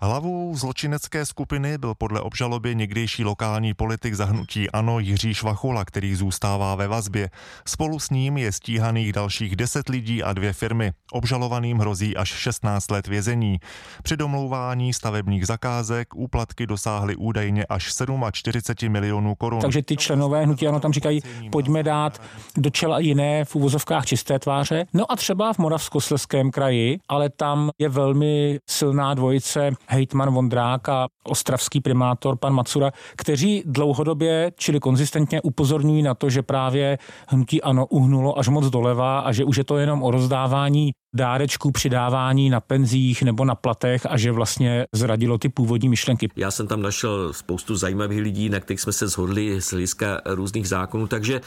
Hlavou 0.00 0.56
zločinecké 0.56 1.26
skupiny 1.26 1.78
byl 1.78 1.94
podle 1.94 2.20
obžaloby 2.20 2.74
někdejší 2.74 3.24
lokální 3.24 3.74
politik 3.74 4.14
zahnutí 4.14 4.70
Ano 4.70 4.98
Jiří 4.98 5.34
Švachula, 5.34 5.84
který 5.84 6.14
zůstává 6.14 6.74
ve 6.74 6.88
vazbě. 6.88 7.30
Spolu 7.66 7.98
s 7.98 8.10
ním 8.10 8.36
je 8.36 8.52
stíhaných 8.52 9.12
dalších 9.12 9.56
10 9.56 9.88
lidí 9.88 10.22
a 10.22 10.32
dvě 10.32 10.52
firmy. 10.52 10.92
Obžalovaným 11.12 11.78
hrozí 11.78 12.16
až 12.16 12.28
16 12.28 12.90
let 12.90 13.06
vězení. 13.06 13.58
Při 14.02 14.16
domlouvání 14.16 14.92
stavebních 14.92 15.46
zakázek 15.46 16.14
úplatky 16.14 16.66
dosáhly 16.66 17.16
údajně 17.16 17.64
až 17.64 17.94
47 18.32 18.92
milionů 18.92 19.34
korun. 19.34 19.60
Takže 19.60 19.82
ty 19.82 19.96
členové 19.96 20.44
hnutí 20.44 20.68
Ano 20.68 20.80
tam 20.80 20.92
říkají, 20.92 21.20
pojďme 21.52 21.82
dát 21.82 22.22
do 22.56 22.70
čela 22.70 22.98
jiné 22.98 23.44
v 23.44 23.54
úvozovkách 23.56 24.06
čisté 24.06 24.38
tváře. 24.38 24.86
No 24.94 25.12
a 25.12 25.16
třeba 25.16 25.52
v 25.52 25.58
Moravskosleském 25.58 26.50
kraji, 26.50 26.98
ale 27.08 27.30
tam 27.30 27.70
je 27.78 27.88
velmi 27.88 28.58
silná 28.66 29.14
dvojice 29.14 29.70
hejtman 29.88 30.30
Vondrák 30.30 30.88
a 30.88 31.06
ostravský 31.24 31.80
primátor 31.80 32.36
pan 32.36 32.54
Macura, 32.54 32.90
kteří 33.16 33.62
dlouhodobě, 33.66 34.52
čili 34.56 34.80
konzistentně 34.80 35.42
upozorňují 35.42 36.02
na 36.02 36.14
to, 36.14 36.30
že 36.30 36.42
právě 36.42 36.98
hnutí 37.28 37.62
ano 37.62 37.86
uhnulo 37.86 38.38
až 38.38 38.48
moc 38.48 38.70
doleva 38.70 39.18
a 39.18 39.32
že 39.32 39.44
už 39.44 39.56
je 39.56 39.64
to 39.64 39.78
jenom 39.78 40.02
o 40.02 40.10
rozdávání 40.10 40.92
dárečků 41.16 41.70
přidávání 41.70 42.50
na 42.50 42.60
penzích 42.60 43.22
nebo 43.22 43.44
na 43.44 43.54
platech 43.54 44.06
a 44.06 44.16
že 44.16 44.32
vlastně 44.32 44.86
zradilo 44.92 45.38
ty 45.38 45.48
původní 45.48 45.88
myšlenky. 45.88 46.28
Já 46.36 46.50
jsem 46.50 46.66
tam 46.66 46.82
našel 46.82 47.32
spoustu 47.32 47.76
zajímavých 47.76 48.20
lidí, 48.20 48.48
na 48.48 48.60
kterých 48.60 48.80
jsme 48.80 48.92
se 48.92 49.08
shodli 49.08 49.60
z 49.60 49.70
hlediska 49.70 50.20
různých 50.24 50.68
zákonů, 50.68 51.06
takže 51.06 51.40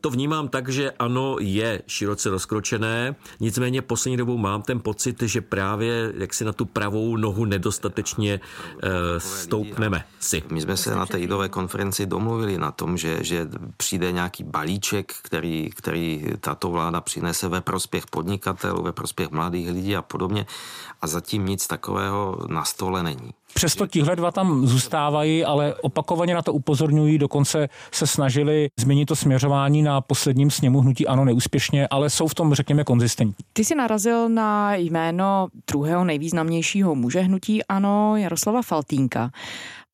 to 0.00 0.10
vnímám 0.10 0.48
tak, 0.48 0.68
že 0.68 0.90
ano, 0.90 1.36
je 1.40 1.82
široce 1.86 2.30
rozkročené, 2.30 3.14
nicméně 3.40 3.82
poslední 3.82 4.16
dobou 4.16 4.36
mám 4.36 4.62
ten 4.62 4.80
pocit, 4.80 5.22
že 5.22 5.40
právě 5.40 6.12
jak 6.16 6.34
si 6.34 6.44
na 6.44 6.52
tu 6.52 6.64
pravou 6.64 7.16
nohu 7.16 7.44
nedostatečně 7.44 8.40
eh, 8.82 9.20
stoupneme 9.20 10.04
si. 10.20 10.42
My 10.50 10.60
jsme 10.60 10.76
se 10.76 10.94
na 10.94 11.06
té 11.06 11.20
jídové 11.20 11.48
konferenci 11.48 12.06
domluvili 12.06 12.58
na 12.58 12.70
tom, 12.70 12.96
že, 12.96 13.24
že 13.24 13.48
přijde 13.76 14.12
nějaký 14.12 14.44
balíček, 14.44 15.12
který, 15.22 15.70
který 15.70 16.24
tato 16.40 16.70
vláda 16.70 17.00
přinese 17.00 17.48
ve 17.48 17.60
prospěch 17.60 18.06
podnikatelů, 18.06 18.82
ve 18.82 18.92
prospěch 18.92 19.30
mladých 19.30 19.70
lidí 19.70 19.96
a 19.96 20.02
podobně 20.02 20.46
a 21.00 21.06
zatím 21.06 21.46
nic 21.46 21.66
takového 21.66 22.38
na 22.48 22.64
stole 22.64 23.02
není. 23.02 23.30
Přesto 23.54 23.86
tihle 23.86 24.16
dva 24.16 24.30
tam 24.30 24.66
zůstávají, 24.66 25.44
ale 25.44 25.74
opakovaně 25.74 26.34
na 26.34 26.42
to 26.42 26.52
upozorňují, 26.52 27.18
dokonce 27.18 27.68
se 27.92 28.06
snažili 28.06 28.68
změnit 28.80 29.06
to 29.06 29.16
směřování 29.32 29.82
na 29.82 30.00
posledním 30.00 30.50
sněmu 30.50 30.80
hnutí 30.80 31.06
ano 31.06 31.24
neúspěšně, 31.24 31.88
ale 31.88 32.10
jsou 32.10 32.28
v 32.28 32.34
tom, 32.34 32.54
řekněme, 32.54 32.84
konzistentní. 32.84 33.44
Ty 33.52 33.64
si 33.64 33.74
narazil 33.74 34.28
na 34.28 34.74
jméno 34.74 35.48
druhého 35.70 36.04
nejvýznamnějšího 36.04 36.94
muže 36.94 37.20
hnutí 37.20 37.64
ano, 37.64 38.16
Jaroslava 38.16 38.62
Faltínka 38.62 39.30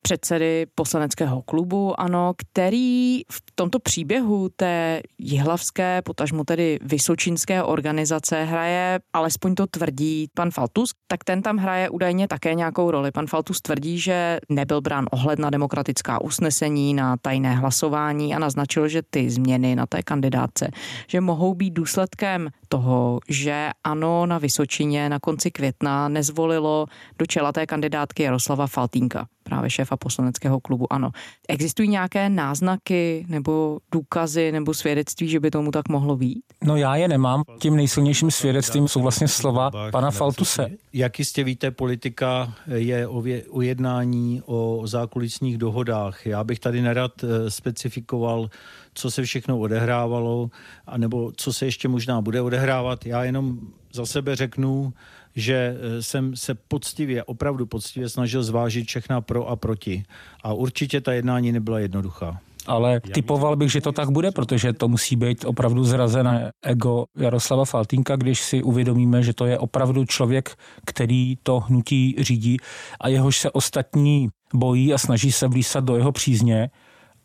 předsedy 0.01 0.65
poslaneckého 0.75 1.41
klubu, 1.41 1.99
ano, 1.99 2.33
který 2.37 3.21
v 3.31 3.41
tomto 3.55 3.79
příběhu 3.79 4.49
té 4.55 5.01
jihlavské, 5.17 6.01
potažmo 6.01 6.43
tedy 6.43 6.79
vysočínské 6.81 7.63
organizace 7.63 8.43
hraje, 8.43 8.99
alespoň 9.13 9.55
to 9.55 9.67
tvrdí 9.67 10.27
pan 10.33 10.51
Faltus, 10.51 10.91
tak 11.07 11.23
ten 11.23 11.41
tam 11.41 11.57
hraje 11.57 11.89
údajně 11.89 12.27
také 12.27 12.53
nějakou 12.53 12.91
roli. 12.91 13.11
Pan 13.11 13.27
Faltus 13.27 13.61
tvrdí, 13.61 13.99
že 13.99 14.39
nebyl 14.49 14.81
brán 14.81 15.05
ohled 15.11 15.39
na 15.39 15.49
demokratická 15.49 16.21
usnesení, 16.21 16.93
na 16.93 17.17
tajné 17.17 17.55
hlasování 17.55 18.35
a 18.35 18.39
naznačil, 18.39 18.87
že 18.87 19.01
ty 19.09 19.29
změny 19.29 19.75
na 19.75 19.85
té 19.85 20.03
kandidátce, 20.03 20.71
že 21.07 21.21
mohou 21.21 21.53
být 21.53 21.71
důsledkem 21.71 22.49
toho, 22.67 23.19
že 23.29 23.69
ano 23.83 24.25
na 24.25 24.37
Vysočině 24.37 25.09
na 25.09 25.19
konci 25.19 25.51
května 25.51 26.09
nezvolilo 26.09 26.85
do 27.19 27.25
čela 27.25 27.51
té 27.51 27.65
kandidátky 27.65 28.23
Jaroslava 28.23 28.67
Faltínka 28.67 29.27
právě 29.49 29.69
šéfa 29.89 29.97
poslaneckého 29.97 30.59
klubu 30.59 30.93
ANO. 30.93 31.11
Existují 31.47 31.89
nějaké 31.89 32.29
náznaky 32.29 33.25
nebo 33.29 33.79
důkazy 33.91 34.51
nebo 34.51 34.73
svědectví, 34.73 35.27
že 35.27 35.39
by 35.39 35.51
tomu 35.51 35.71
tak 35.71 35.89
mohlo 35.89 36.17
být? 36.17 36.43
No 36.63 36.75
já 36.75 36.95
je 36.95 37.07
nemám. 37.07 37.43
Tím 37.59 37.75
nejsilnějším 37.75 38.31
svědectvím 38.31 38.87
jsou 38.87 39.01
vlastně 39.01 39.27
slova 39.27 39.71
pana 39.91 40.11
Faltuse. 40.11 40.69
Jak 40.93 41.19
jistě 41.19 41.43
víte, 41.43 41.71
politika 41.71 42.53
je 42.67 43.07
o 43.07 43.23
ujednání 43.49 44.41
o 44.45 44.81
zákulisních 44.85 45.57
dohodách. 45.57 46.25
Já 46.25 46.43
bych 46.43 46.59
tady 46.59 46.81
nerad 46.81 47.11
eh, 47.23 47.51
specifikoval, 47.51 48.49
co 48.93 49.11
se 49.11 49.23
všechno 49.23 49.59
odehrávalo, 49.59 50.49
anebo 50.87 51.31
co 51.37 51.53
se 51.53 51.65
ještě 51.65 51.87
možná 51.87 52.21
bude 52.21 52.41
odehrávat. 52.41 53.05
Já 53.05 53.23
jenom 53.23 53.59
za 53.93 54.05
sebe 54.05 54.35
řeknu, 54.35 54.93
že 55.35 55.77
eh, 55.77 56.03
jsem 56.03 56.35
se 56.35 56.55
poctivě, 56.55 57.23
opravdu 57.23 57.65
poctivě 57.65 58.09
snažil 58.09 58.43
zvážit 58.43 58.87
všechna 58.87 59.21
pro 59.21 59.47
a 59.47 59.55
proti. 59.55 60.03
A 60.43 60.53
určitě 60.53 61.01
ta 61.01 61.13
jednání 61.13 61.51
nebyla 61.51 61.79
jednoduchá 61.79 62.39
ale 62.69 62.99
typoval 62.99 63.55
bych, 63.55 63.71
že 63.71 63.81
to 63.81 63.91
tak 63.91 64.09
bude, 64.11 64.31
protože 64.31 64.73
to 64.73 64.87
musí 64.87 65.15
být 65.15 65.45
opravdu 65.45 65.83
zrazené 65.83 66.51
ego 66.61 67.05
Jaroslava 67.17 67.65
Faltínka, 67.65 68.15
když 68.15 68.41
si 68.41 68.63
uvědomíme, 68.63 69.23
že 69.23 69.33
to 69.33 69.45
je 69.45 69.59
opravdu 69.59 70.05
člověk, 70.05 70.55
který 70.85 71.35
to 71.43 71.59
hnutí 71.59 72.15
řídí 72.19 72.57
a 73.01 73.07
jehož 73.07 73.37
se 73.37 73.51
ostatní 73.51 74.29
bojí 74.53 74.93
a 74.93 74.97
snaží 74.97 75.31
se 75.31 75.47
vlísat 75.47 75.83
do 75.83 75.95
jeho 75.95 76.11
přízně 76.11 76.69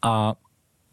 a 0.02 0.34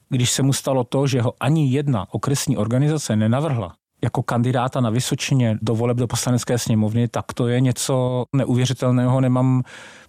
když 0.10 0.32
se 0.32 0.44
mu 0.44 0.54
stalo 0.54 0.84
to, 0.84 1.08
že 1.08 1.22
ho 1.22 1.34
ani 1.40 1.72
jedna 1.72 2.08
okresní 2.12 2.58
organizace 2.58 3.16
nenavrhla, 3.16 3.76
jako 4.04 4.24
kandidáta 4.24 4.82
na 4.82 4.90
Vysočině 4.90 5.58
do 5.62 5.76
voleb 5.76 5.98
do 5.98 6.08
poslanecké 6.08 6.58
sněmovny, 6.58 7.08
tak 7.08 7.34
to 7.34 7.48
je 7.48 7.62
něco 7.62 8.26
neuvěřitelného. 8.36 9.22
Nemám 9.22 9.64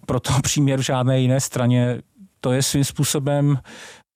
proto 0.05 0.33
příměr 0.43 0.79
v 0.79 0.85
žádné 0.85 1.19
jiné 1.19 1.39
straně. 1.39 2.01
To 2.39 2.51
je 2.51 2.63
svým 2.63 2.83
způsobem 2.83 3.57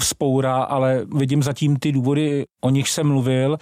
vzpoura, 0.02 0.56
ale 0.64 1.06
vidím 1.16 1.44
zatím 1.44 1.78
ty 1.78 1.92
důvody, 1.92 2.46
o 2.62 2.70
nich 2.70 2.90
jsem 2.90 3.08
mluvil. 3.08 3.58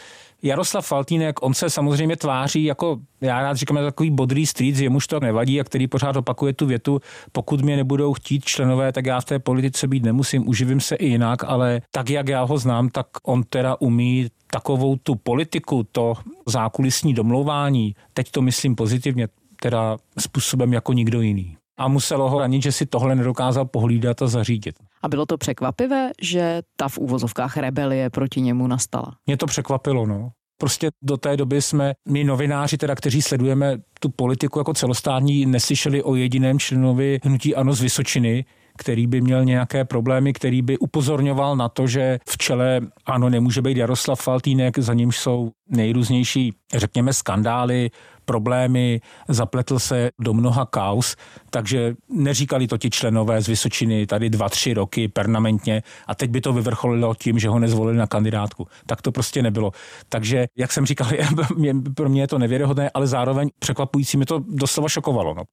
Jaroslav 0.45 0.87
Faltínek, 0.87 1.41
on 1.41 1.53
se 1.53 1.69
samozřejmě 1.69 2.15
tváří 2.15 2.63
jako, 2.63 2.97
já 3.21 3.41
rád 3.41 3.57
říkám, 3.57 3.77
takový 3.77 4.11
bodrý 4.11 4.45
street, 4.45 4.79
jemuž 4.79 5.07
to 5.07 5.19
nevadí 5.19 5.61
a 5.61 5.63
který 5.63 5.87
pořád 5.87 6.15
opakuje 6.15 6.53
tu 6.53 6.65
větu, 6.65 7.01
pokud 7.31 7.61
mě 7.61 7.75
nebudou 7.75 8.13
chtít 8.13 8.45
členové, 8.45 8.91
tak 8.91 9.05
já 9.05 9.21
v 9.21 9.25
té 9.25 9.39
politice 9.39 9.87
být 9.87 10.03
nemusím, 10.03 10.47
uživím 10.47 10.81
se 10.81 10.95
i 10.95 11.05
jinak, 11.05 11.43
ale 11.43 11.81
tak, 11.91 12.09
jak 12.09 12.27
já 12.27 12.43
ho 12.43 12.57
znám, 12.57 12.89
tak 12.89 13.07
on 13.23 13.43
teda 13.43 13.75
umí 13.79 14.27
takovou 14.51 14.95
tu 14.95 15.15
politiku, 15.15 15.87
to 15.91 16.13
zákulisní 16.45 17.13
domlouvání, 17.13 17.95
teď 18.13 18.31
to 18.31 18.41
myslím 18.41 18.75
pozitivně, 18.75 19.27
teda 19.61 19.97
způsobem 20.19 20.73
jako 20.73 20.93
nikdo 20.93 21.21
jiný. 21.21 21.57
A 21.77 21.87
muselo 21.87 22.29
ho 22.29 22.39
ranit, 22.39 22.63
že 22.63 22.71
si 22.71 22.85
tohle 22.85 23.15
nedokázal 23.15 23.65
pohlídat 23.65 24.21
a 24.21 24.27
zařídit. 24.27 24.75
A 25.05 25.07
bylo 25.07 25.25
to 25.25 25.37
překvapivé, 25.37 26.11
že 26.21 26.61
ta 26.75 26.89
v 26.89 26.97
úvozovkách 26.97 27.57
rebelie 27.57 28.09
proti 28.09 28.41
němu 28.41 28.67
nastala? 28.67 29.17
Mě 29.27 29.37
to 29.37 29.45
překvapilo, 29.45 30.05
no. 30.05 30.31
Prostě 30.57 30.89
do 31.01 31.17
té 31.17 31.37
doby 31.37 31.61
jsme, 31.61 31.93
my 32.09 32.23
novináři, 32.23 32.77
teda, 32.77 32.95
kteří 32.95 33.21
sledujeme 33.21 33.77
tu 33.99 34.09
politiku 34.09 34.59
jako 34.59 34.73
celostátní, 34.73 35.45
neslyšeli 35.45 36.03
o 36.03 36.15
jediném 36.15 36.59
členovi 36.59 37.19
hnutí 37.23 37.55
ANO 37.55 37.73
z 37.73 37.81
Vysočiny, 37.81 38.45
který 38.77 39.07
by 39.07 39.21
měl 39.21 39.45
nějaké 39.45 39.85
problémy, 39.85 40.33
který 40.33 40.61
by 40.61 40.77
upozorňoval 40.77 41.55
na 41.55 41.69
to, 41.69 41.87
že 41.87 42.19
v 42.29 42.37
čele 42.37 42.81
ano 43.05 43.29
nemůže 43.29 43.61
být 43.61 43.77
Jaroslav 43.77 44.21
Faltýnek, 44.21 44.79
za 44.79 44.93
ním 44.93 45.11
jsou 45.11 45.51
nejrůznější, 45.69 46.53
řekněme, 46.73 47.13
skandály, 47.13 47.89
problémy, 48.25 49.01
zapletl 49.27 49.79
se 49.79 50.09
do 50.19 50.33
mnoha 50.33 50.65
kaus, 50.65 51.15
takže 51.49 51.93
neříkali 52.09 52.67
to 52.67 52.77
ti 52.77 52.89
členové 52.89 53.41
z 53.41 53.47
Vysočiny 53.47 54.07
tady 54.07 54.29
dva, 54.29 54.49
tři 54.49 54.73
roky 54.73 55.07
permanentně 55.07 55.83
a 56.07 56.15
teď 56.15 56.29
by 56.29 56.41
to 56.41 56.53
vyvrcholilo 56.53 57.15
tím, 57.15 57.39
že 57.39 57.49
ho 57.49 57.59
nezvolili 57.59 57.97
na 57.97 58.07
kandidátku. 58.07 58.67
Tak 58.85 59.01
to 59.01 59.11
prostě 59.11 59.41
nebylo. 59.41 59.71
Takže, 60.09 60.45
jak 60.57 60.71
jsem 60.71 60.85
říkal, 60.85 61.07
pro 61.95 62.09
mě 62.09 62.21
je 62.21 62.27
to 62.27 62.37
nevěrohodné, 62.37 62.89
ale 62.93 63.07
zároveň 63.07 63.49
překvapující 63.59 64.17
mi 64.17 64.25
to 64.25 64.39
doslova 64.47 64.89
šokovalo. 64.89 65.33
No. 65.33 65.43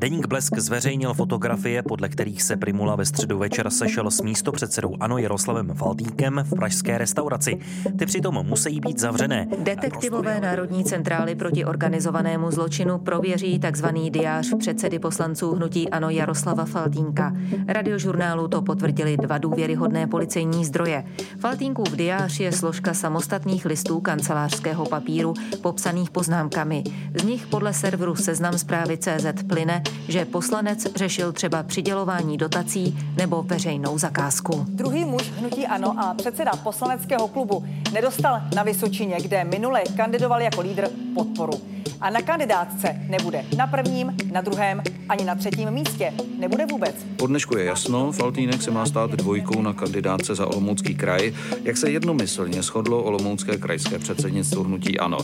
Deník 0.00 0.26
Blesk 0.26 0.58
zveřejnil 0.58 1.14
fotografie, 1.14 1.82
podle 1.82 2.08
kterých 2.08 2.42
se 2.42 2.56
Primula 2.56 2.96
ve 2.96 3.04
středu 3.04 3.38
večer 3.38 3.70
sešel 3.70 4.10
s 4.10 4.22
místopředsedou 4.22 4.96
Ano 5.00 5.18
Jaroslavem 5.18 5.74
Faltínkem 5.74 6.44
v 6.44 6.54
pražské 6.54 6.98
restauraci. 6.98 7.58
Ty 7.98 8.06
přitom 8.06 8.46
musí 8.46 8.80
být 8.80 9.00
zavřené. 9.00 9.48
Detektivové 9.58 10.40
Národní 10.40 10.84
centrály 10.84 11.34
proti 11.34 11.64
organizovanému 11.64 12.50
zločinu 12.50 12.98
prověří 12.98 13.60
tzv. 13.70 13.86
diář 14.10 14.54
předsedy 14.58 14.98
poslanců 14.98 15.54
hnutí 15.54 15.88
Ano 15.88 16.10
Jaroslava 16.10 16.64
Faltínka. 16.64 17.32
Radiožurnálu 17.68 18.48
to 18.48 18.62
potvrdili 18.62 19.16
dva 19.16 19.38
důvěryhodné 19.38 20.06
policejní 20.06 20.64
zdroje. 20.64 21.04
Faltínkův 21.38 21.96
diář 21.96 22.40
je 22.40 22.52
složka 22.52 22.94
samostatných 22.94 23.66
listů 23.66 24.00
kancelářského 24.00 24.86
papíru 24.86 25.34
popsaných 25.62 26.10
poznámkami. 26.10 26.84
Z 27.20 27.24
nich 27.24 27.46
podle 27.46 27.72
serveru 27.72 28.16
Seznam 28.16 28.58
zprávy 28.58 28.98
CZ 28.98 29.42
plyne, 29.46 29.82
že 30.08 30.24
poslanec 30.24 30.86
řešil 30.96 31.32
třeba 31.32 31.62
přidělování 31.62 32.36
dotací 32.36 32.98
nebo 33.16 33.42
veřejnou 33.42 33.98
zakázku. 33.98 34.64
Druhý 34.68 35.04
muž 35.04 35.30
hnutí 35.38 35.66
ANO 35.66 35.94
a 35.98 36.14
předseda 36.14 36.50
poslaneckého 36.62 37.28
klubu 37.28 37.64
nedostal 37.92 38.40
na 38.54 38.62
Vysočině, 38.62 39.16
kde 39.20 39.44
minule 39.44 39.82
kandidoval 39.96 40.42
jako 40.42 40.60
lídr 40.60 40.88
podporu. 41.14 41.52
A 42.00 42.10
na 42.10 42.22
kandidátce 42.22 43.02
nebude 43.08 43.44
na 43.56 43.66
prvním, 43.66 44.16
na 44.32 44.40
druhém 44.40 44.82
ani 45.08 45.24
na 45.24 45.34
třetím 45.34 45.70
místě. 45.70 46.12
Nebude 46.38 46.66
vůbec. 46.66 46.94
Po 47.16 47.26
dnešku 47.26 47.56
je 47.56 47.64
jasno, 47.64 48.12
Faltýnek 48.12 48.62
se 48.62 48.70
má 48.70 48.86
stát 48.86 49.10
dvojkou 49.10 49.62
na 49.62 49.72
kandidátce 49.72 50.34
za 50.34 50.46
Olomoucký 50.46 50.94
kraj, 50.94 51.32
jak 51.62 51.76
se 51.76 51.90
jednomyslně 51.90 52.62
shodlo 52.62 53.02
Olomoucké 53.02 53.56
krajské 53.56 53.98
předsednictvo 53.98 54.62
hnutí 54.62 54.98
ANO. 54.98 55.18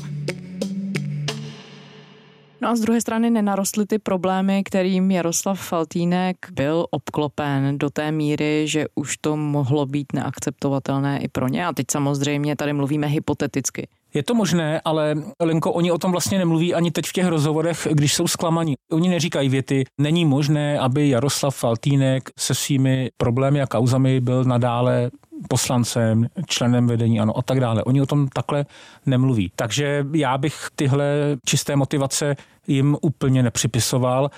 No 2.66 2.72
a 2.72 2.76
z 2.76 2.80
druhé 2.80 3.00
strany 3.00 3.30
nenarostly 3.30 3.86
ty 3.86 3.98
problémy, 3.98 4.64
kterým 4.64 5.10
Jaroslav 5.10 5.60
Faltínek 5.60 6.36
byl 6.52 6.86
obklopen 6.90 7.78
do 7.78 7.90
té 7.90 8.12
míry, 8.12 8.68
že 8.68 8.86
už 8.94 9.16
to 9.16 9.36
mohlo 9.36 9.86
být 9.86 10.12
neakceptovatelné 10.12 11.18
i 11.18 11.28
pro 11.28 11.48
ně. 11.48 11.66
A 11.66 11.72
teď 11.72 11.86
samozřejmě 11.90 12.56
tady 12.56 12.72
mluvíme 12.72 13.06
hypoteticky. 13.06 13.88
Je 14.14 14.22
to 14.22 14.34
možné, 14.34 14.80
ale 14.84 15.14
Lenko, 15.42 15.72
oni 15.72 15.92
o 15.92 15.98
tom 15.98 16.12
vlastně 16.12 16.38
nemluví 16.38 16.74
ani 16.74 16.90
teď 16.90 17.06
v 17.06 17.12
těch 17.12 17.26
rozhovorech, 17.26 17.88
když 17.90 18.14
jsou 18.14 18.28
zklamaní. 18.28 18.74
Oni 18.92 19.08
neříkají 19.08 19.48
věty, 19.48 19.84
není 20.00 20.24
možné, 20.24 20.78
aby 20.78 21.08
Jaroslav 21.08 21.56
Faltínek 21.56 22.30
se 22.38 22.54
svými 22.54 23.10
problémy 23.16 23.62
a 23.62 23.66
kauzami 23.66 24.20
byl 24.20 24.44
nadále 24.44 25.10
poslancem, 25.48 26.26
členem 26.46 26.86
vedení, 26.86 27.20
ano, 27.20 27.38
a 27.38 27.42
tak 27.42 27.60
dále. 27.60 27.84
Oni 27.84 28.02
o 28.02 28.06
tom 28.06 28.28
takhle 28.28 28.66
nemluví. 29.06 29.52
Takže 29.56 30.04
já 30.12 30.38
bych 30.38 30.68
tyhle 30.76 31.36
čisté 31.44 31.76
motivace 31.76 32.36
jim 32.66 32.96
úplně 33.02 33.42
nepřipisoval 33.42 34.30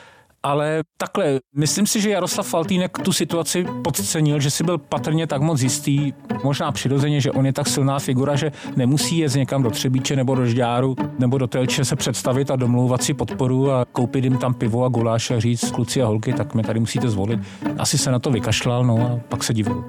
ale 0.42 0.82
takhle, 0.96 1.40
myslím 1.56 1.86
si, 1.86 2.00
že 2.00 2.10
Jaroslav 2.10 2.48
Faltýnek 2.48 2.98
tu 2.98 3.12
situaci 3.12 3.66
podcenil, 3.84 4.40
že 4.40 4.50
si 4.50 4.64
byl 4.64 4.78
patrně 4.78 5.26
tak 5.26 5.42
moc 5.42 5.62
jistý, 5.62 6.12
možná 6.44 6.72
přirozeně, 6.72 7.20
že 7.20 7.32
on 7.32 7.46
je 7.46 7.52
tak 7.52 7.68
silná 7.68 7.98
figura, 7.98 8.36
že 8.36 8.52
nemusí 8.76 9.18
jet 9.18 9.34
někam 9.34 9.62
do 9.62 9.70
Třebíče 9.70 10.16
nebo 10.16 10.34
do 10.34 10.46
Žďáru 10.46 10.96
nebo 11.18 11.38
do 11.38 11.46
Telče 11.46 11.84
se 11.84 11.96
představit 11.96 12.50
a 12.50 12.56
domlouvat 12.56 13.02
si 13.02 13.14
podporu 13.14 13.72
a 13.72 13.84
koupit 13.84 14.24
jim 14.24 14.38
tam 14.38 14.54
pivo 14.54 14.84
a 14.84 14.88
guláš 14.88 15.30
a 15.30 15.40
říct 15.40 15.70
kluci 15.70 16.02
a 16.02 16.06
holky, 16.06 16.32
tak 16.32 16.54
mě 16.54 16.64
tady 16.64 16.80
musíte 16.80 17.08
zvolit. 17.08 17.40
Asi 17.78 17.98
se 17.98 18.10
na 18.10 18.18
to 18.18 18.30
vykašlal, 18.30 18.84
no 18.84 18.98
a 18.98 19.20
pak 19.28 19.44
se 19.44 19.54
divil. 19.54 19.84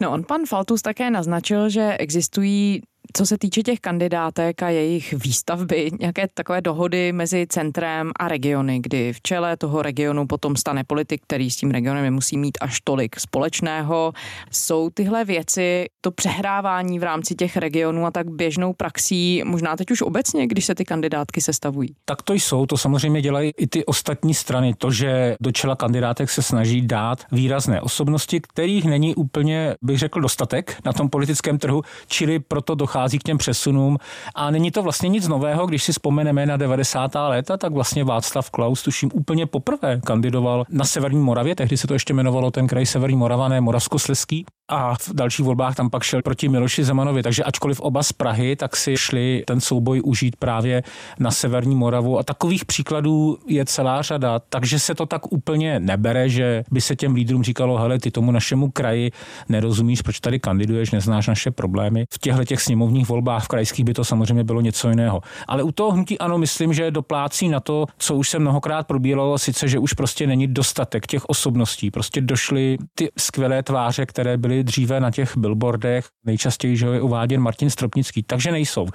No 0.00 0.10
on 0.10 0.24
pan 0.24 0.40
Faltus 0.48 0.82
také 0.82 1.10
naznačil, 1.10 1.68
že 1.68 1.96
existují 1.98 2.82
co 3.14 3.26
se 3.26 3.38
týče 3.38 3.62
těch 3.62 3.80
kandidátek 3.80 4.62
a 4.62 4.68
jejich 4.68 5.12
výstavby, 5.12 5.90
nějaké 6.00 6.28
takové 6.34 6.60
dohody 6.60 7.12
mezi 7.12 7.46
centrem 7.48 8.12
a 8.16 8.28
regiony, 8.28 8.80
kdy 8.80 9.12
v 9.12 9.22
čele 9.22 9.56
toho 9.56 9.82
regionu 9.82 10.26
potom 10.26 10.56
stane 10.56 10.84
politik, 10.84 11.22
který 11.22 11.50
s 11.50 11.56
tím 11.56 11.70
regionem 11.70 12.04
nemusí 12.04 12.38
mít 12.38 12.58
až 12.60 12.80
tolik 12.84 13.20
společného. 13.20 14.12
Jsou 14.50 14.90
tyhle 14.90 15.24
věci, 15.24 15.86
to 16.00 16.10
přehrávání 16.10 16.98
v 16.98 17.02
rámci 17.02 17.34
těch 17.34 17.56
regionů 17.56 18.06
a 18.06 18.10
tak 18.10 18.30
běžnou 18.30 18.72
praxí, 18.72 19.42
možná 19.44 19.76
teď 19.76 19.90
už 19.90 20.02
obecně, 20.02 20.46
když 20.46 20.64
se 20.64 20.74
ty 20.74 20.84
kandidátky 20.84 21.40
sestavují? 21.40 21.88
Tak 22.04 22.22
to 22.22 22.32
jsou, 22.32 22.66
to 22.66 22.76
samozřejmě 22.76 23.22
dělají 23.22 23.52
i 23.56 23.66
ty 23.66 23.84
ostatní 23.84 24.34
strany. 24.34 24.74
To, 24.78 24.90
že 24.90 25.36
do 25.40 25.52
čela 25.52 25.76
kandidátek 25.76 26.30
se 26.30 26.42
snaží 26.42 26.86
dát 26.86 27.24
výrazné 27.32 27.80
osobnosti, 27.80 28.40
kterých 28.40 28.84
není 28.84 29.14
úplně, 29.14 29.74
bych 29.82 29.98
řekl, 29.98 30.20
dostatek 30.20 30.76
na 30.84 30.92
tom 30.92 31.08
politickém 31.08 31.58
trhu, 31.58 31.82
čili 32.06 32.38
proto 32.38 32.74
dochází 32.74 33.01
dochází 33.02 33.18
k 33.18 33.22
těm 33.22 33.38
přesunům. 33.38 33.98
A 34.34 34.50
není 34.50 34.70
to 34.70 34.82
vlastně 34.82 35.08
nic 35.08 35.28
nového, 35.28 35.66
když 35.66 35.82
si 35.82 35.92
vzpomeneme 35.92 36.46
na 36.46 36.56
90. 36.56 37.14
léta, 37.14 37.56
tak 37.56 37.72
vlastně 37.72 38.04
Václav 38.04 38.50
Klaus, 38.50 38.82
tuším, 38.82 39.10
úplně 39.14 39.46
poprvé 39.46 40.00
kandidoval 40.04 40.64
na 40.70 40.84
Severní 40.84 41.20
Moravě, 41.20 41.56
tehdy 41.56 41.76
se 41.76 41.86
to 41.86 41.94
ještě 41.94 42.12
jmenovalo 42.12 42.50
ten 42.50 42.66
kraj 42.66 42.86
Severní 42.86 43.16
Morava, 43.16 43.48
ne 43.48 43.60
Moravskosleský 43.60 44.44
a 44.68 44.94
v 44.94 45.14
dalších 45.14 45.44
volbách 45.44 45.74
tam 45.74 45.90
pak 45.90 46.02
šel 46.02 46.22
proti 46.22 46.48
Miloši 46.48 46.84
Zemanovi, 46.84 47.22
takže 47.22 47.44
ačkoliv 47.44 47.80
oba 47.80 48.02
z 48.02 48.12
Prahy, 48.12 48.56
tak 48.56 48.76
si 48.76 48.96
šli 48.96 49.44
ten 49.46 49.60
souboj 49.60 50.00
užít 50.04 50.36
právě 50.36 50.82
na 51.18 51.30
Severní 51.30 51.74
Moravu. 51.74 52.18
A 52.18 52.22
takových 52.22 52.64
příkladů 52.64 53.38
je 53.48 53.64
celá 53.64 54.02
řada, 54.02 54.38
takže 54.38 54.78
se 54.78 54.94
to 54.94 55.06
tak 55.06 55.32
úplně 55.32 55.80
nebere, 55.80 56.28
že 56.28 56.64
by 56.70 56.80
se 56.80 56.96
těm 56.96 57.14
lídrům 57.14 57.42
říkalo, 57.42 57.76
hele, 57.76 57.98
ty 57.98 58.10
tomu 58.10 58.30
našemu 58.30 58.70
kraji 58.70 59.10
nerozumíš, 59.48 60.02
proč 60.02 60.20
tady 60.20 60.40
kandiduješ, 60.40 60.90
neznáš 60.90 61.26
naše 61.26 61.50
problémy. 61.50 62.04
V 62.12 62.18
těchto 62.18 62.44
těch 62.44 62.60
sněmovních 62.60 62.91
volbách 63.00 63.44
v 63.44 63.48
krajských 63.48 63.84
by 63.84 63.94
to 63.94 64.04
samozřejmě 64.04 64.44
bylo 64.44 64.60
něco 64.60 64.88
jiného. 64.88 65.20
Ale 65.48 65.62
u 65.62 65.72
toho 65.72 65.90
hnutí 65.90 66.18
ano, 66.18 66.38
myslím, 66.38 66.72
že 66.72 66.90
doplácí 66.90 67.48
na 67.48 67.60
to, 67.60 67.86
co 67.98 68.14
už 68.14 68.28
se 68.28 68.38
mnohokrát 68.38 68.86
probíralo, 68.86 69.38
sice, 69.38 69.68
že 69.68 69.78
už 69.78 69.92
prostě 69.92 70.26
není 70.26 70.46
dostatek 70.46 71.06
těch 71.06 71.24
osobností. 71.24 71.90
Prostě 71.90 72.20
došly 72.20 72.78
ty 72.94 73.08
skvělé 73.18 73.62
tváře, 73.62 74.06
které 74.06 74.36
byly 74.36 74.64
dříve 74.64 75.00
na 75.00 75.10
těch 75.10 75.36
billboardech, 75.36 76.06
nejčastěji 76.24 76.76
že 76.76 76.86
je 76.86 77.00
uváděn 77.00 77.40
Martin 77.40 77.70
Stropnický, 77.70 78.22
takže 78.22 78.52
nejsou. 78.52 78.86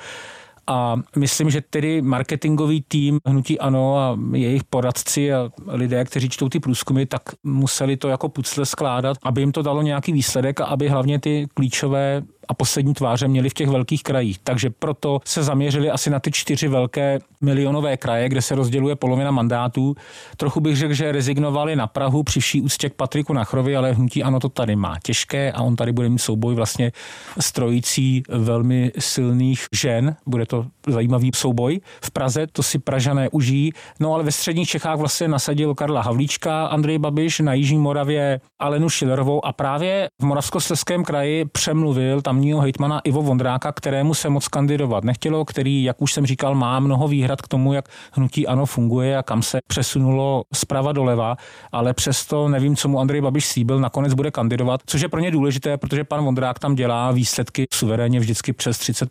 A 0.70 0.96
myslím, 1.16 1.50
že 1.50 1.62
tedy 1.62 2.02
marketingový 2.02 2.84
tým 2.88 3.20
Hnutí 3.26 3.60
Ano 3.60 3.98
a 3.98 4.18
jejich 4.34 4.64
poradci 4.64 5.34
a 5.34 5.50
lidé, 5.68 6.06
kteří 6.06 6.30
čtou 6.30 6.50
ty 6.50 6.60
průzkumy, 6.60 7.06
tak 7.06 7.22
museli 7.44 7.98
to 7.98 8.08
jako 8.08 8.30
pucle 8.30 8.66
skládat, 8.66 9.18
aby 9.24 9.42
jim 9.42 9.52
to 9.52 9.62
dalo 9.62 9.82
nějaký 9.82 10.12
výsledek 10.12 10.62
a 10.62 10.66
aby 10.66 10.90
hlavně 10.90 11.20
ty 11.20 11.48
klíčové 11.54 12.22
a 12.48 12.54
poslední 12.54 12.94
tváře 12.94 13.28
měli 13.28 13.50
v 13.50 13.54
těch 13.54 13.70
velkých 13.70 14.04
krajích. 14.04 14.38
Takže 14.44 14.70
proto 14.70 15.20
se 15.26 15.44
zaměřili 15.44 15.92
asi 15.92 16.10
na 16.10 16.20
ty 16.20 16.32
čtyři 16.32 16.68
velké 16.68 17.20
milionové 17.42 17.98
kraje, 17.98 18.30
kde 18.30 18.42
se 18.42 18.56
rozděluje 18.56 18.96
polovina 18.96 19.32
mandátů. 19.32 19.96
Trochu 20.38 20.60
bych 20.60 20.78
řekl, 20.78 20.94
že 20.94 21.12
rezignovali 21.12 21.76
na 21.76 21.88
Prahu 21.88 22.24
při 22.24 22.40
vší 22.40 22.62
úctě 22.62 22.90
k 22.90 22.94
Patriku 22.94 23.34
Nachrovi, 23.34 23.76
ale 23.76 23.92
hnutí 23.92 24.24
ano 24.24 24.40
to 24.40 24.50
tady 24.50 24.76
má 24.76 24.96
těžké 25.04 25.52
a 25.52 25.62
on 25.62 25.76
tady 25.76 25.92
bude 25.92 26.10
mít 26.10 26.20
souboj 26.20 26.56
vlastně 26.56 26.92
strojící 27.40 28.24
velmi 28.30 28.92
silných 29.00 29.66
žen. 29.74 30.16
Bude 30.26 30.46
to 30.46 30.66
zajímavý 30.88 31.32
souboj. 31.36 31.80
V 32.02 32.12
Praze 32.12 32.48
to 32.52 32.64
si 32.64 32.80
Pražané 32.80 33.30
užijí. 33.30 33.72
No 34.00 34.14
ale 34.14 34.24
ve 34.24 34.32
středních 34.32 34.70
Čechách 34.70 34.98
vlastně 34.98 35.28
nasadil 35.28 35.76
Karla 35.76 36.02
Havlíčka, 36.02 36.66
Andrej 36.66 36.98
Babiš, 36.98 37.40
na 37.40 37.54
Jižní 37.54 37.78
Moravě 37.78 38.42
Alenu 38.60 38.90
Šilerovou 38.90 39.46
a 39.46 39.54
právě 39.54 40.10
v 40.22 40.26
Moravskoslezském 40.26 41.04
kraji 41.04 41.46
přemluvil 41.46 42.22
tam 42.22 42.37
tamního 42.38 42.62
hejtmana 42.62 43.00
Ivo 43.00 43.22
Vondráka, 43.22 43.72
kterému 43.72 44.14
se 44.14 44.30
moc 44.30 44.48
kandidovat 44.48 45.04
nechtělo, 45.04 45.46
který, 45.46 45.84
jak 45.84 46.02
už 46.02 46.14
jsem 46.14 46.26
říkal, 46.26 46.56
má 46.56 46.80
mnoho 46.80 47.08
výhrad 47.08 47.42
k 47.42 47.48
tomu, 47.48 47.74
jak 47.74 47.90
hnutí 48.12 48.48
ANO 48.48 48.66
funguje 48.66 49.18
a 49.18 49.24
kam 49.24 49.42
se 49.42 49.60
přesunulo 49.68 50.44
zprava 50.54 50.92
doleva, 50.92 51.36
ale 51.72 51.94
přesto 51.94 52.50
nevím, 52.50 52.76
co 52.76 52.88
mu 52.88 53.00
Andrej 53.00 53.22
Babiš 53.22 53.46
slíbil, 53.46 53.80
nakonec 53.80 54.14
bude 54.14 54.32
kandidovat, 54.32 54.82
což 54.86 55.02
je 55.02 55.10
pro 55.10 55.20
ně 55.20 55.32
důležité, 55.32 55.78
protože 55.78 56.04
pan 56.04 56.24
Vondrák 56.24 56.60
tam 56.60 56.76
dělá 56.76 57.12
výsledky 57.12 57.66
suverénně 57.74 58.20
vždycky 58.20 58.54
přes 58.54 58.78
30 58.78 59.10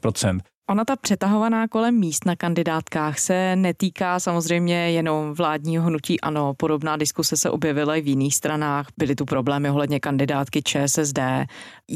Ona 0.71 0.85
ta 0.85 0.97
přetahovaná 0.97 1.69
kolem 1.69 1.95
míst 1.95 2.25
na 2.25 2.37
kandidátkách 2.37 3.19
se 3.19 3.57
netýká 3.57 4.21
samozřejmě 4.21 4.91
jenom 4.91 5.35
vládního 5.35 5.85
hnutí 5.85 6.21
ano. 6.21 6.55
Podobná 6.55 6.97
diskuse 6.97 7.37
se 7.37 7.51
objevila 7.51 7.97
i 7.97 8.01
v 8.01 8.07
jiných 8.07 8.35
stranách. 8.35 8.87
Byly 8.97 9.15
tu 9.15 9.25
problémy 9.25 9.71
ohledně 9.71 10.01
kandidátky 10.01 10.63
ČSSD. 10.63 11.19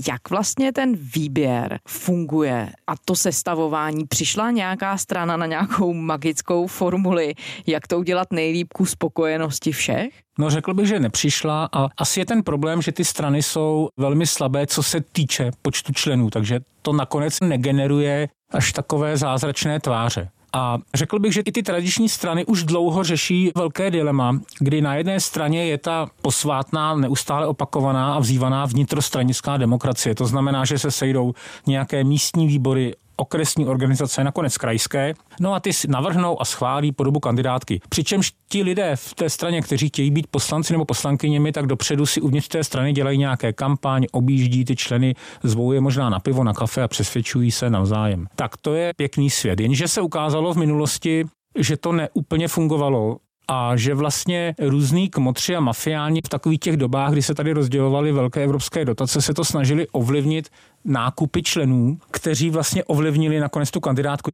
Jak 0.08 0.30
vlastně 0.30 0.72
ten 0.72 0.96
výběr 0.96 1.78
funguje 1.88 2.72
a 2.86 2.92
to 3.04 3.16
sestavování? 3.16 4.06
Přišla 4.06 4.50
nějaká 4.50 4.96
strana 4.96 5.36
na 5.36 5.46
nějakou 5.46 5.92
magickou 5.92 6.66
formuli, 6.66 7.34
jak 7.66 7.86
to 7.86 7.98
udělat 7.98 8.32
nejlíp 8.32 8.72
ku 8.72 8.86
spokojenosti 8.86 9.72
všech? 9.72 10.29
No 10.40 10.50
řekl 10.50 10.74
bych, 10.74 10.86
že 10.88 11.00
nepřišla 11.00 11.68
a 11.72 11.88
asi 11.98 12.20
je 12.20 12.26
ten 12.26 12.42
problém, 12.42 12.82
že 12.82 12.92
ty 12.92 13.04
strany 13.04 13.42
jsou 13.42 13.88
velmi 13.96 14.26
slabé, 14.26 14.66
co 14.66 14.82
se 14.82 15.00
týče 15.12 15.50
počtu 15.62 15.92
členů, 15.92 16.30
takže 16.30 16.60
to 16.82 16.92
nakonec 16.92 17.40
negeneruje 17.40 18.28
až 18.50 18.72
takové 18.72 19.16
zázračné 19.16 19.80
tváře. 19.80 20.28
A 20.52 20.78
řekl 20.94 21.18
bych, 21.18 21.32
že 21.32 21.40
i 21.40 21.52
ty 21.52 21.62
tradiční 21.62 22.08
strany 22.08 22.44
už 22.44 22.64
dlouho 22.64 23.04
řeší 23.04 23.50
velké 23.56 23.90
dilema, 23.90 24.38
kdy 24.58 24.80
na 24.80 24.94
jedné 24.94 25.20
straně 25.20 25.66
je 25.66 25.78
ta 25.78 26.06
posvátná, 26.22 26.94
neustále 26.94 27.46
opakovaná 27.46 28.14
a 28.14 28.18
vzývaná 28.18 28.66
vnitrostranická 28.66 29.56
demokracie. 29.56 30.14
To 30.14 30.26
znamená, 30.26 30.64
že 30.64 30.78
se 30.78 30.90
sejdou 30.90 31.34
nějaké 31.66 32.04
místní 32.04 32.46
výbory 32.46 32.94
okresní 33.20 33.66
organizace, 33.66 34.24
nakonec 34.24 34.56
krajské, 34.56 35.14
no 35.40 35.54
a 35.54 35.60
ty 35.60 35.72
si 35.72 35.88
navrhnou 35.88 36.42
a 36.42 36.44
schválí 36.44 36.92
podobu 36.92 37.20
kandidátky. 37.20 37.80
Přičemž 37.88 38.32
ti 38.48 38.62
lidé 38.62 38.96
v 38.96 39.14
té 39.14 39.30
straně, 39.30 39.62
kteří 39.62 39.88
chtějí 39.88 40.10
být 40.10 40.26
poslanci 40.30 40.72
nebo 40.72 40.84
poslankyněmi, 40.84 41.52
tak 41.52 41.66
dopředu 41.66 42.06
si 42.06 42.20
uvnitř 42.20 42.48
té 42.48 42.64
strany 42.64 42.92
dělají 42.92 43.18
nějaké 43.18 43.52
kampaň, 43.52 44.06
objíždí 44.12 44.64
ty 44.64 44.76
členy, 44.76 45.14
zvou 45.42 45.72
je 45.72 45.80
možná 45.80 46.10
na 46.10 46.20
pivo, 46.20 46.44
na 46.44 46.52
kafe 46.52 46.82
a 46.82 46.88
přesvědčují 46.88 47.50
se 47.50 47.70
navzájem. 47.70 48.26
Tak 48.36 48.56
to 48.56 48.74
je 48.74 48.92
pěkný 48.96 49.30
svět. 49.30 49.60
Jenže 49.60 49.88
se 49.88 50.00
ukázalo 50.00 50.54
v 50.54 50.56
minulosti, 50.56 51.24
že 51.58 51.76
to 51.76 51.92
neúplně 51.92 52.48
fungovalo 52.48 53.16
a 53.52 53.76
že 53.76 53.94
vlastně 53.94 54.54
různý 54.58 55.08
kmotři 55.08 55.56
a 55.56 55.60
mafiáni 55.60 56.20
v 56.26 56.28
takových 56.28 56.60
těch 56.60 56.76
dobách, 56.76 57.12
kdy 57.12 57.22
se 57.22 57.34
tady 57.34 57.52
rozdělovaly 57.52 58.12
velké 58.12 58.44
evropské 58.44 58.84
dotace, 58.84 59.22
se 59.22 59.34
to 59.34 59.44
snažili 59.44 59.88
ovlivnit 59.88 60.48
nákupy 60.84 61.42
členů, 61.42 61.98
kteří 62.10 62.50
vlastně 62.50 62.84
ovlivnili 62.84 63.40
nakonec 63.40 63.70
tu 63.70 63.80
kandidátku. 63.80 64.30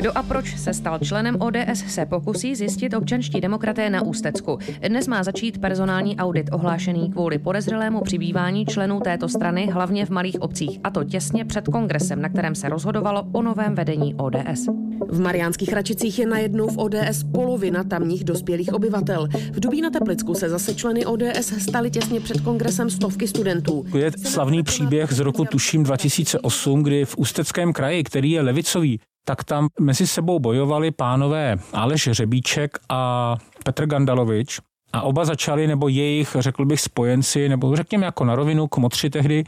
Kdo 0.00 0.18
a 0.18 0.22
proč 0.22 0.56
se 0.58 0.74
stal 0.74 0.98
členem 0.98 1.36
ODS, 1.40 1.84
se 1.86 2.06
pokusí 2.06 2.54
zjistit 2.54 2.94
občanští 2.94 3.40
demokraté 3.40 3.90
na 3.90 4.02
Ústecku. 4.02 4.58
Dnes 4.88 5.08
má 5.08 5.22
začít 5.22 5.60
personální 5.60 6.16
audit 6.16 6.50
ohlášený 6.52 7.10
kvůli 7.10 7.38
podezřelému 7.38 8.00
přibývání 8.00 8.66
členů 8.66 9.00
této 9.00 9.28
strany, 9.28 9.66
hlavně 9.66 10.06
v 10.06 10.10
malých 10.10 10.42
obcích, 10.42 10.80
a 10.84 10.90
to 10.90 11.04
těsně 11.04 11.44
před 11.44 11.68
kongresem, 11.68 12.22
na 12.22 12.28
kterém 12.28 12.54
se 12.54 12.68
rozhodovalo 12.68 13.26
o 13.32 13.42
novém 13.42 13.74
vedení 13.74 14.14
ODS. 14.14 14.68
V 15.08 15.20
Mariánských 15.20 15.72
Račicích 15.72 16.18
je 16.18 16.26
najednou 16.26 16.68
v 16.68 16.78
ODS 16.78 17.24
polovina 17.32 17.84
tamních 17.84 18.24
dospělých 18.24 18.72
obyvatel. 18.72 19.28
V 19.52 19.60
Dubí 19.60 19.80
na 19.80 19.90
Teplicku 19.90 20.34
se 20.34 20.48
zase 20.48 20.74
členy 20.74 21.06
ODS 21.06 21.52
stali 21.58 21.90
těsně 21.90 22.20
před 22.20 22.40
kongresem 22.40 22.90
stovky 22.90 23.28
studentů. 23.28 23.84
Je 23.98 24.12
slavný 24.26 24.62
příběh 24.62 25.12
z 25.12 25.18
roku 25.18 25.44
tuším 25.44 25.82
2008, 25.82 26.82
kdy 26.82 27.04
v 27.04 27.16
Ústeckém 27.18 27.72
kraji, 27.72 28.04
který 28.04 28.30
je 28.30 28.42
levicový, 28.42 29.00
tak 29.24 29.44
tam 29.44 29.68
mezi 29.80 30.06
sebou 30.06 30.38
bojovali 30.38 30.90
pánové 30.90 31.56
Aleš 31.72 32.08
Řebíček 32.12 32.78
a 32.88 33.36
Petr 33.64 33.86
Gandalovič. 33.86 34.60
A 34.92 35.02
oba 35.02 35.24
začali, 35.24 35.66
nebo 35.66 35.88
jejich, 35.88 36.36
řekl 36.38 36.64
bych, 36.64 36.80
spojenci, 36.80 37.48
nebo 37.48 37.76
řekněme 37.76 38.06
jako 38.06 38.24
na 38.24 38.34
rovinu, 38.34 38.68
kmotři 38.68 39.10
tehdy, 39.10 39.44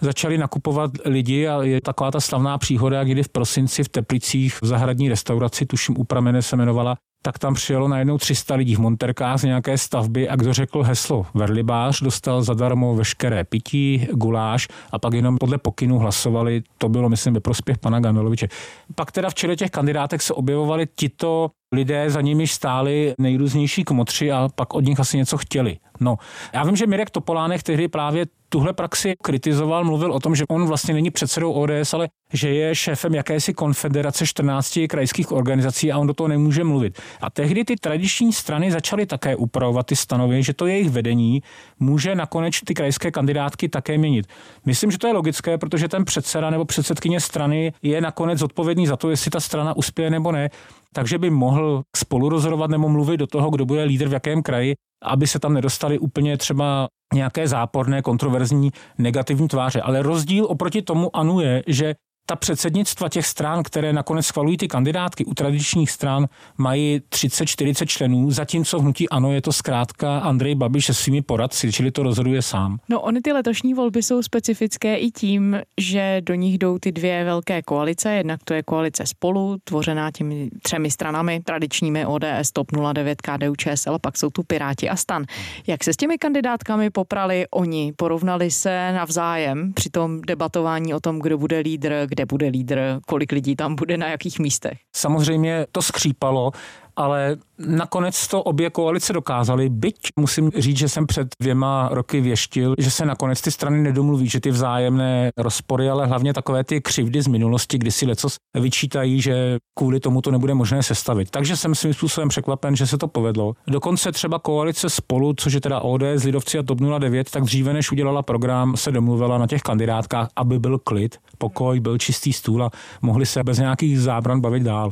začali 0.00 0.38
nakupovat 0.38 0.90
lidi 1.04 1.48
a 1.48 1.62
je 1.62 1.80
taková 1.80 2.10
ta 2.10 2.20
slavná 2.20 2.58
příhoda, 2.58 3.04
kdy 3.04 3.22
v 3.22 3.28
prosinci 3.28 3.84
v 3.84 3.88
Teplicích 3.88 4.62
v 4.62 4.66
zahradní 4.66 5.08
restauraci, 5.08 5.66
tuším 5.66 5.94
u 5.98 6.04
pramene 6.04 6.42
se 6.42 6.56
jmenovala, 6.56 6.96
tak 7.26 7.38
tam 7.38 7.54
přijelo 7.54 7.88
najednou 7.88 8.18
300 8.18 8.54
lidí 8.54 8.74
v 8.74 8.78
monterkách 8.78 9.40
z 9.40 9.42
nějaké 9.42 9.78
stavby 9.78 10.28
a 10.28 10.36
kdo 10.36 10.52
řekl 10.52 10.82
heslo 10.82 11.26
Verlibář, 11.34 12.02
dostal 12.02 12.42
zadarmo 12.42 12.94
veškeré 12.94 13.44
pití, 13.44 14.08
guláš 14.12 14.68
a 14.90 14.98
pak 14.98 15.14
jenom 15.14 15.38
podle 15.38 15.58
pokynu 15.58 15.98
hlasovali, 15.98 16.62
to 16.78 16.88
bylo 16.88 17.08
myslím 17.08 17.34
ve 17.34 17.40
prospěch 17.40 17.78
pana 17.78 18.00
Gandeloviče. 18.00 18.48
Pak 18.94 19.12
teda 19.12 19.30
v 19.30 19.34
čele 19.34 19.56
těch 19.56 19.70
kandidátek 19.70 20.22
se 20.22 20.34
objevovali 20.34 20.86
tito 20.96 21.50
lidé, 21.72 22.10
za 22.10 22.20
nimi 22.20 22.46
stáli 22.46 23.14
nejrůznější 23.18 23.84
kmotři 23.84 24.32
a 24.32 24.48
pak 24.54 24.74
od 24.74 24.84
nich 24.84 25.00
asi 25.00 25.16
něco 25.16 25.38
chtěli. 25.38 25.76
No, 26.00 26.16
já 26.52 26.64
vím, 26.64 26.76
že 26.76 26.86
Mirek 26.86 27.10
Topolánek 27.10 27.62
tehdy 27.62 27.88
právě 27.88 28.26
tuhle 28.54 28.72
praxi 28.72 29.14
kritizoval, 29.22 29.84
mluvil 29.84 30.12
o 30.12 30.20
tom, 30.20 30.34
že 30.34 30.44
on 30.48 30.66
vlastně 30.66 30.94
není 30.94 31.10
předsedou 31.10 31.52
ODS, 31.52 31.94
ale 31.94 32.08
že 32.32 32.48
je 32.48 32.74
šéfem 32.74 33.14
jakési 33.14 33.54
konfederace 33.54 34.26
14 34.26 34.78
krajských 34.88 35.32
organizací 35.32 35.92
a 35.92 35.98
on 35.98 36.06
do 36.06 36.14
toho 36.14 36.28
nemůže 36.28 36.64
mluvit. 36.64 37.00
A 37.20 37.30
tehdy 37.30 37.64
ty 37.64 37.76
tradiční 37.76 38.32
strany 38.32 38.72
začaly 38.72 39.06
také 39.06 39.36
upravovat 39.36 39.86
ty 39.86 39.96
stanovy, 39.96 40.42
že 40.42 40.54
to 40.54 40.66
jejich 40.66 40.90
vedení 40.90 41.42
může 41.80 42.14
nakonec 42.14 42.54
ty 42.64 42.74
krajské 42.74 43.10
kandidátky 43.10 43.68
také 43.68 43.98
měnit. 43.98 44.26
Myslím, 44.66 44.90
že 44.90 44.98
to 44.98 45.06
je 45.06 45.12
logické, 45.12 45.58
protože 45.58 45.88
ten 45.88 46.04
předseda 46.04 46.50
nebo 46.50 46.64
předsedkyně 46.64 47.20
strany 47.20 47.72
je 47.82 48.00
nakonec 48.00 48.42
odpovědný 48.42 48.86
za 48.86 48.96
to, 48.96 49.10
jestli 49.10 49.30
ta 49.30 49.40
strana 49.40 49.76
uspěje 49.76 50.10
nebo 50.10 50.32
ne 50.32 50.50
takže 50.94 51.18
by 51.18 51.30
mohl 51.30 51.82
spolu 51.96 52.28
rozhodovat 52.28 52.70
nebo 52.70 52.88
mluvit 52.88 53.16
do 53.16 53.26
toho, 53.26 53.50
kdo 53.50 53.66
bude 53.66 53.82
lídr 53.82 54.08
v 54.08 54.12
jakém 54.12 54.42
kraji, 54.42 54.74
aby 55.02 55.26
se 55.26 55.38
tam 55.38 55.54
nedostali 55.54 55.98
úplně 55.98 56.36
třeba 56.36 56.88
nějaké 57.14 57.48
záporné, 57.48 58.02
kontroverzní, 58.02 58.70
negativní 58.98 59.48
tváře. 59.48 59.80
Ale 59.80 60.02
rozdíl 60.02 60.46
oproti 60.48 60.82
tomu 60.82 61.16
ANU 61.16 61.40
je, 61.40 61.62
že 61.66 61.94
ta 62.26 62.36
předsednictva 62.36 63.08
těch 63.08 63.26
stran, 63.26 63.62
které 63.62 63.92
nakonec 63.92 64.26
schvalují 64.26 64.56
ty 64.56 64.68
kandidátky 64.68 65.24
u 65.24 65.34
tradičních 65.34 65.90
stran, 65.90 66.26
mají 66.58 67.00
30-40 67.00 67.86
členů, 67.86 68.30
zatímco 68.30 68.80
hnutí 68.80 69.08
ano 69.08 69.32
je 69.32 69.42
to 69.42 69.52
zkrátka 69.52 70.18
Andrej 70.18 70.54
Babiš 70.54 70.86
se 70.86 70.94
svými 70.94 71.22
poradci, 71.22 71.72
čili 71.72 71.90
to 71.90 72.02
rozhoduje 72.02 72.42
sám. 72.42 72.78
No 72.88 73.00
ony 73.00 73.20
ty 73.20 73.32
letošní 73.32 73.74
volby 73.74 74.02
jsou 74.02 74.22
specifické 74.22 74.96
i 74.96 75.10
tím, 75.10 75.60
že 75.80 76.20
do 76.20 76.34
nich 76.34 76.58
jdou 76.58 76.78
ty 76.78 76.92
dvě 76.92 77.24
velké 77.24 77.62
koalice, 77.62 78.12
jednak 78.12 78.40
to 78.44 78.54
je 78.54 78.62
koalice 78.62 79.06
spolu, 79.06 79.56
tvořená 79.64 80.10
těmi 80.10 80.50
třemi 80.62 80.90
stranami, 80.90 81.40
tradičními 81.40 82.06
ODS, 82.06 82.52
TOP 82.52 82.66
09, 82.92 83.22
KDU, 83.22 83.56
ČSL, 83.56 83.98
pak 83.98 84.16
jsou 84.16 84.30
tu 84.30 84.42
Piráti 84.42 84.88
a 84.88 84.96
Stan. 84.96 85.24
Jak 85.66 85.84
se 85.84 85.92
s 85.92 85.96
těmi 85.96 86.18
kandidátkami 86.18 86.90
poprali 86.90 87.46
oni? 87.50 87.92
Porovnali 87.96 88.50
se 88.50 88.92
navzájem 88.92 89.72
při 89.72 89.90
tom 89.90 90.20
debatování 90.20 90.94
o 90.94 91.00
tom, 91.00 91.18
kdo 91.18 91.38
bude 91.38 91.58
lídr, 91.58 92.06
kde 92.14 92.26
bude 92.26 92.46
lídr, 92.46 93.00
kolik 93.06 93.32
lidí 93.32 93.56
tam 93.56 93.74
bude 93.74 93.96
na 93.96 94.08
jakých 94.08 94.38
místech. 94.38 94.78
Samozřejmě 94.96 95.66
to 95.72 95.82
skřípalo, 95.82 96.50
ale 96.96 97.36
nakonec 97.58 98.28
to 98.28 98.42
obě 98.42 98.70
koalice 98.70 99.12
dokázaly, 99.12 99.68
byť 99.68 99.96
musím 100.20 100.50
říct, 100.56 100.78
že 100.78 100.88
jsem 100.88 101.06
před 101.06 101.28
dvěma 101.40 101.88
roky 101.92 102.20
věštil, 102.20 102.74
že 102.78 102.90
se 102.90 103.04
nakonec 103.04 103.40
ty 103.40 103.50
strany 103.50 103.82
nedomluví, 103.82 104.28
že 104.28 104.40
ty 104.40 104.50
vzájemné 104.50 105.30
rozpory, 105.36 105.90
ale 105.90 106.06
hlavně 106.06 106.34
takové 106.34 106.64
ty 106.64 106.80
křivdy 106.80 107.22
z 107.22 107.26
minulosti, 107.26 107.78
kdy 107.78 107.90
si 107.90 108.06
lecos 108.06 108.36
vyčítají, 108.54 109.20
že 109.20 109.58
kvůli 109.78 110.00
tomu 110.00 110.20
to 110.20 110.30
nebude 110.30 110.54
možné 110.54 110.82
sestavit. 110.82 111.30
Takže 111.30 111.56
jsem 111.56 111.74
svým 111.74 111.94
způsobem 111.94 112.28
překvapen, 112.28 112.76
že 112.76 112.86
se 112.86 112.98
to 112.98 113.08
povedlo. 113.08 113.52
Dokonce 113.66 114.12
třeba 114.12 114.38
koalice 114.38 114.90
spolu, 114.90 115.34
což 115.36 115.52
je 115.52 115.60
teda 115.60 115.80
ODS, 115.80 116.24
Lidovci 116.24 116.58
a 116.58 116.62
TOP 116.62 116.78
09, 116.98 117.30
tak 117.30 117.42
dříve 117.42 117.72
než 117.72 117.92
udělala 117.92 118.22
program, 118.22 118.76
se 118.76 118.92
domluvila 118.92 119.38
na 119.38 119.46
těch 119.46 119.62
kandidátkách, 119.62 120.28
aby 120.36 120.58
byl 120.58 120.78
klid, 120.78 121.18
pokoj, 121.38 121.80
byl 121.80 121.98
čistý 121.98 122.32
stůl 122.32 122.64
a 122.64 122.70
mohli 123.02 123.26
se 123.26 123.44
bez 123.44 123.58
nějakých 123.58 124.00
zábran 124.00 124.40
bavit 124.40 124.62
dál 124.62 124.90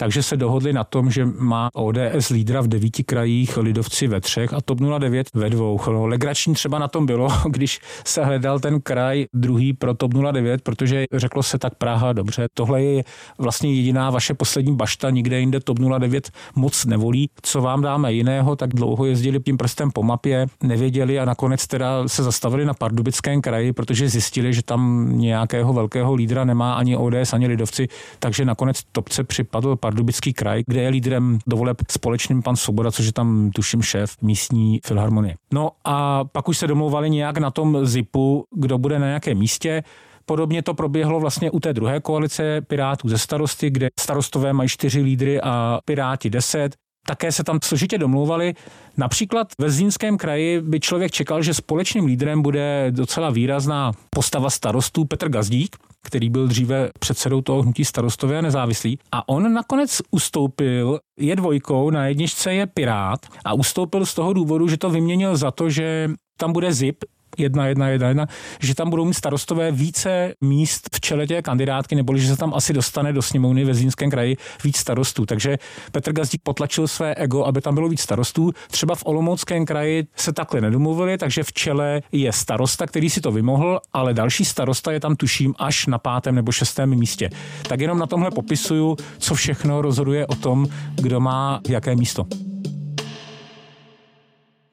takže 0.00 0.22
se 0.22 0.36
dohodli 0.36 0.72
na 0.72 0.84
tom, 0.84 1.10
že 1.10 1.28
má 1.38 1.68
ODS 1.74 2.30
lídra 2.30 2.60
v 2.60 2.68
devíti 2.68 3.04
krajích, 3.04 3.56
lidovci 3.56 4.06
ve 4.06 4.20
třech 4.20 4.52
a 4.52 4.60
TOP 4.60 4.80
09 4.98 5.26
ve 5.34 5.50
dvou. 5.50 5.80
No, 5.86 6.06
legrační 6.06 6.54
třeba 6.54 6.78
na 6.78 6.88
tom 6.88 7.06
bylo, 7.06 7.28
když 7.48 7.80
se 8.04 8.24
hledal 8.24 8.60
ten 8.60 8.80
kraj 8.80 9.26
druhý 9.34 9.72
pro 9.72 9.94
TOP 9.94 10.14
09, 10.32 10.62
protože 10.62 11.04
řeklo 11.12 11.42
se 11.42 11.58
tak 11.58 11.74
Praha, 11.74 12.12
dobře, 12.12 12.46
tohle 12.54 12.82
je 12.82 13.04
vlastně 13.38 13.74
jediná 13.74 14.10
vaše 14.10 14.34
poslední 14.34 14.76
bašta, 14.76 15.10
nikde 15.10 15.40
jinde 15.40 15.60
TOP 15.60 15.78
09 15.78 16.30
moc 16.54 16.84
nevolí. 16.84 17.30
Co 17.42 17.60
vám 17.60 17.82
dáme 17.82 18.12
jiného, 18.12 18.56
tak 18.56 18.70
dlouho 18.74 19.06
jezdili 19.06 19.40
tím 19.40 19.56
prstem 19.56 19.90
po 19.90 20.02
mapě, 20.02 20.46
nevěděli 20.62 21.18
a 21.18 21.24
nakonec 21.24 21.66
teda 21.66 22.08
se 22.08 22.22
zastavili 22.22 22.64
na 22.64 22.74
Pardubickém 22.74 23.40
kraji, 23.40 23.72
protože 23.72 24.08
zjistili, 24.08 24.54
že 24.54 24.62
tam 24.62 25.12
nějakého 25.12 25.72
velkého 25.72 26.14
lídra 26.14 26.44
nemá 26.44 26.74
ani 26.74 26.96
ODS, 26.96 27.32
ani 27.32 27.46
lidovci, 27.46 27.88
takže 28.18 28.44
nakonec 28.44 28.80
topce 28.92 29.24
připadl 29.24 29.76
Pardubický 29.76 29.89
kraj, 30.34 30.62
kde 30.66 30.82
je 30.82 30.88
lídrem 30.88 31.38
do 31.46 31.56
voleb 31.56 31.76
společným 31.90 32.42
pan 32.42 32.56
Svoboda, 32.56 32.90
což 32.90 33.06
je 33.06 33.12
tam 33.12 33.50
tuším 33.54 33.82
šéf 33.82 34.16
místní 34.22 34.80
filharmonie. 34.86 35.34
No 35.52 35.70
a 35.84 36.24
pak 36.24 36.48
už 36.48 36.58
se 36.58 36.66
domlouvali 36.66 37.10
nějak 37.10 37.38
na 37.38 37.50
tom 37.50 37.86
zipu, 37.86 38.44
kdo 38.54 38.78
bude 38.78 38.98
na 38.98 39.06
nějakém 39.06 39.38
místě. 39.38 39.82
Podobně 40.26 40.62
to 40.62 40.74
proběhlo 40.74 41.20
vlastně 41.20 41.50
u 41.50 41.60
té 41.60 41.72
druhé 41.72 42.00
koalice 42.00 42.60
Pirátů 42.60 43.08
ze 43.08 43.18
starosty, 43.18 43.70
kde 43.70 43.88
starostové 44.00 44.52
mají 44.52 44.68
čtyři 44.68 45.00
lídry 45.00 45.40
a 45.40 45.80
Piráti 45.84 46.30
deset. 46.30 46.76
Také 47.06 47.32
se 47.32 47.44
tam 47.44 47.58
složitě 47.64 47.98
domlouvali. 47.98 48.54
Například 48.96 49.48
ve 49.60 49.70
Zlínském 49.70 50.18
kraji 50.18 50.60
by 50.60 50.80
člověk 50.80 51.12
čekal, 51.12 51.42
že 51.42 51.54
společným 51.54 52.04
lídrem 52.04 52.42
bude 52.42 52.86
docela 52.90 53.30
výrazná 53.30 53.92
postava 54.10 54.50
starostů 54.50 55.04
Petr 55.04 55.28
Gazdík, 55.28 55.76
který 56.02 56.30
byl 56.30 56.48
dříve 56.48 56.90
předsedou 56.98 57.40
toho 57.40 57.62
hnutí 57.62 57.84
starostové 57.84 58.38
a 58.38 58.40
nezávislí. 58.40 58.98
A 59.12 59.28
on 59.28 59.52
nakonec 59.52 60.02
ustoupil, 60.10 60.98
je 61.18 61.36
dvojkou, 61.36 61.90
na 61.90 62.06
jedničce 62.06 62.54
je 62.54 62.66
Pirát 62.66 63.26
a 63.44 63.54
ustoupil 63.54 64.06
z 64.06 64.14
toho 64.14 64.32
důvodu, 64.32 64.68
že 64.68 64.76
to 64.76 64.90
vyměnil 64.90 65.36
za 65.36 65.50
to, 65.50 65.70
že 65.70 66.10
tam 66.36 66.52
bude 66.52 66.72
ZIP, 66.72 67.04
jedna, 67.38 67.66
jedna, 67.66 67.88
jedna, 67.88 68.08
jedna, 68.08 68.26
že 68.60 68.74
tam 68.74 68.90
budou 68.90 69.04
mít 69.04 69.14
starostové 69.14 69.72
více 69.72 70.34
míst 70.40 70.88
v 70.94 71.00
čele 71.00 71.26
té 71.26 71.42
kandidátky, 71.42 71.94
nebo 71.94 72.16
že 72.16 72.28
se 72.28 72.36
tam 72.36 72.54
asi 72.54 72.72
dostane 72.72 73.12
do 73.12 73.22
sněmovny 73.22 73.64
ve 73.64 73.74
Zlínském 73.74 74.10
kraji 74.10 74.36
víc 74.64 74.76
starostů. 74.76 75.26
Takže 75.26 75.58
Petr 75.92 76.12
Gazdík 76.12 76.42
potlačil 76.42 76.88
své 76.88 77.14
ego, 77.14 77.44
aby 77.44 77.60
tam 77.60 77.74
bylo 77.74 77.88
víc 77.88 78.00
starostů. 78.00 78.52
Třeba 78.70 78.94
v 78.94 79.02
Olomouckém 79.06 79.66
kraji 79.66 80.06
se 80.16 80.32
takhle 80.32 80.60
nedomluvili, 80.60 81.18
takže 81.18 81.42
v 81.42 81.52
čele 81.52 82.02
je 82.12 82.32
starosta, 82.32 82.86
který 82.86 83.10
si 83.10 83.20
to 83.20 83.32
vymohl, 83.32 83.80
ale 83.92 84.14
další 84.14 84.44
starosta 84.44 84.92
je 84.92 85.00
tam 85.00 85.16
tuším 85.16 85.54
až 85.58 85.86
na 85.86 85.98
pátém 85.98 86.34
nebo 86.34 86.52
šestém 86.52 86.90
místě. 86.90 87.30
Tak 87.68 87.80
jenom 87.80 87.98
na 87.98 88.06
tomhle 88.06 88.30
popisuju, 88.30 88.96
co 89.18 89.34
všechno 89.34 89.82
rozhoduje 89.82 90.26
o 90.26 90.34
tom, 90.34 90.66
kdo 90.94 91.20
má 91.20 91.60
jaké 91.68 91.96
místo. 91.96 92.26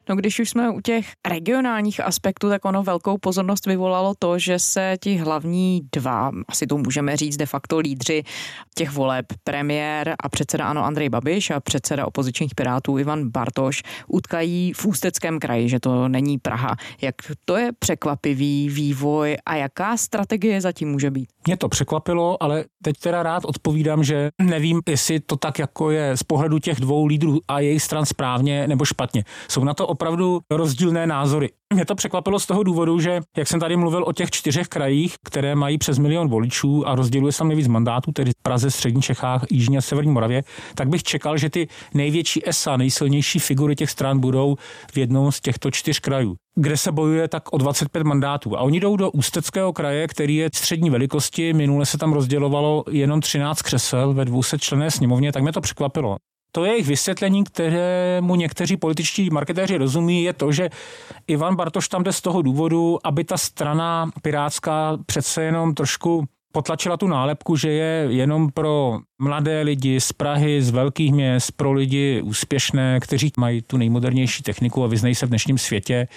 No 0.10 0.16
když 0.16 0.40
už 0.40 0.50
jsme 0.50 0.70
u 0.70 0.82
těch 0.82 1.12
regionálních 1.28 2.00
aspektů, 2.00 2.50
tak 2.50 2.66
ono 2.66 2.84
velkou 2.84 3.18
pozornost 3.18 3.66
vyvolalo 3.66 4.14
to, 4.20 4.40
že 4.40 4.60
se 4.60 4.96
ti 5.02 5.18
hlavní 5.18 5.82
dva, 5.96 6.32
asi 6.48 6.68
to 6.68 6.78
můžeme 6.78 7.18
říct 7.18 7.38
de 7.38 7.46
facto 7.46 7.78
lídři 7.78 8.24
těch 8.76 8.92
voleb, 8.92 9.26
premiér 9.44 10.16
a 10.24 10.30
předseda 10.30 10.66
ANO 10.66 10.86
Andrej 10.86 11.10
Babiš 11.10 11.50
a 11.50 11.60
předseda 11.60 12.08
opozičních 12.08 12.56
pirátů 12.56 12.98
Ivan 12.98 13.30
Bartoš 13.30 13.84
utkají 14.08 14.74
v 14.74 14.86
Ústeckém 14.86 15.40
kraji, 15.40 15.70
že 15.70 15.80
to 15.80 16.08
není 16.08 16.38
Praha. 16.38 16.76
Jak 17.02 17.16
to 17.46 17.58
je 17.58 17.72
překvapivý 17.80 18.70
vývoj 18.70 19.38
a 19.46 19.56
jaká 19.56 19.98
strategie 19.98 20.62
zatím 20.62 20.90
může 20.90 21.12
být? 21.12 21.30
Mě 21.46 21.58
to 21.58 21.70
překvapilo, 21.70 22.44
ale 22.44 22.66
teď 22.84 22.98
teda 22.98 23.24
rád 23.24 23.46
odpovídám, 23.46 24.04
že 24.04 24.30
nevím, 24.42 24.82
jestli 24.90 25.20
to 25.20 25.36
tak 25.36 25.60
jako 25.60 25.92
je 25.92 26.18
z 26.18 26.24
pohledu 26.24 26.60
těch 26.60 26.80
dvou 26.80 27.06
lídrů 27.06 27.40
a 27.48 27.60
jejich 27.60 27.84
stran 27.84 28.06
správně 28.06 28.68
nebo 28.68 28.86
špatně. 28.86 29.24
Jsou 29.48 29.64
na 29.64 29.74
to 29.74 29.88
opravdu 29.98 30.40
rozdílné 30.52 31.08
názory. 31.08 31.50
Mě 31.74 31.86
to 31.86 31.96
překvapilo 31.96 32.40
z 32.40 32.46
toho 32.46 32.64
důvodu, 32.64 33.00
že 33.00 33.22
jak 33.38 33.48
jsem 33.48 33.60
tady 33.60 33.76
mluvil 33.78 34.04
o 34.08 34.14
těch 34.14 34.32
čtyřech 34.32 34.68
krajích, 34.68 35.16
které 35.26 35.56
mají 35.56 35.78
přes 35.78 35.98
milion 35.98 36.30
voličů 36.30 36.88
a 36.88 36.96
rozděluje 36.96 37.32
se 37.32 37.44
nejvíc 37.44 37.68
mandátů, 37.68 38.12
tedy 38.12 38.32
Praze, 38.42 38.72
Střední 38.72 39.02
Čechách, 39.02 39.46
Jižní 39.52 39.78
a 39.78 39.82
Severní 39.82 40.12
Moravě, 40.12 40.44
tak 40.76 40.90
bych 40.90 41.04
čekal, 41.04 41.38
že 41.38 41.50
ty 41.50 41.68
největší 41.94 42.50
ESA, 42.50 42.78
nejsilnější 42.78 43.40
figury 43.40 43.76
těch 43.76 43.90
stran 43.90 44.20
budou 44.20 44.56
v 44.92 44.98
jednom 44.98 45.32
z 45.32 45.42
těchto 45.42 45.72
čtyř 45.72 46.00
krajů 46.00 46.36
kde 46.60 46.78
se 46.78 46.92
bojuje 46.92 47.28
tak 47.28 47.54
o 47.54 47.58
25 47.58 48.04
mandátů. 48.04 48.58
A 48.58 48.62
oni 48.62 48.80
jdou 48.80 48.96
do 48.96 49.12
Ústeckého 49.12 49.74
kraje, 49.74 50.08
který 50.08 50.36
je 50.36 50.50
střední 50.54 50.90
velikosti. 50.90 51.54
Minule 51.54 51.86
se 51.86 51.98
tam 51.98 52.14
rozdělovalo 52.14 52.84
jenom 52.92 53.22
13 53.22 53.62
křesel 53.62 54.14
ve 54.14 54.26
200 54.26 54.60
člené 54.60 54.92
sněmovně, 54.92 55.32
tak 55.32 55.44
mě 55.44 55.52
to 55.52 55.62
překvapilo. 55.62 56.18
To 56.58 56.66
je 56.66 56.72
jejich 56.72 56.88
vysvětlení, 56.88 57.44
kterému 57.44 58.36
někteří 58.36 58.78
političtí 58.78 59.30
marketéři 59.30 59.78
rozumí, 59.78 60.24
je 60.24 60.34
to, 60.34 60.52
že 60.52 60.70
Ivan 61.28 61.56
Bartoš 61.56 61.88
tam 61.88 62.04
jde 62.04 62.14
z 62.14 62.22
toho 62.22 62.42
důvodu, 62.42 63.00
aby 63.04 63.24
ta 63.24 63.38
strana 63.38 64.12
pirátská 64.22 64.98
přece 65.06 65.44
jenom 65.44 65.74
trošku 65.74 66.26
potlačila 66.52 66.98
tu 66.98 67.08
nálepku, 67.08 67.56
že 67.56 67.70
je 67.70 68.08
jenom 68.10 68.50
pro 68.52 69.00
mladé 69.20 69.62
lidi 69.62 70.02
z 70.02 70.14
Prahy, 70.14 70.62
z 70.62 70.70
velkých 70.70 71.14
měst, 71.14 71.52
pro 71.52 71.74
lidi 71.74 72.22
úspěšné, 72.22 73.00
kteří 73.00 73.32
mají 73.38 73.62
tu 73.62 73.78
nejmodernější 73.78 74.44
techniku 74.44 74.84
a 74.84 74.88
vyznají 74.88 75.16
se 75.16 75.26
v 75.26 75.30
dnešním 75.30 75.58
světě. 75.58 76.08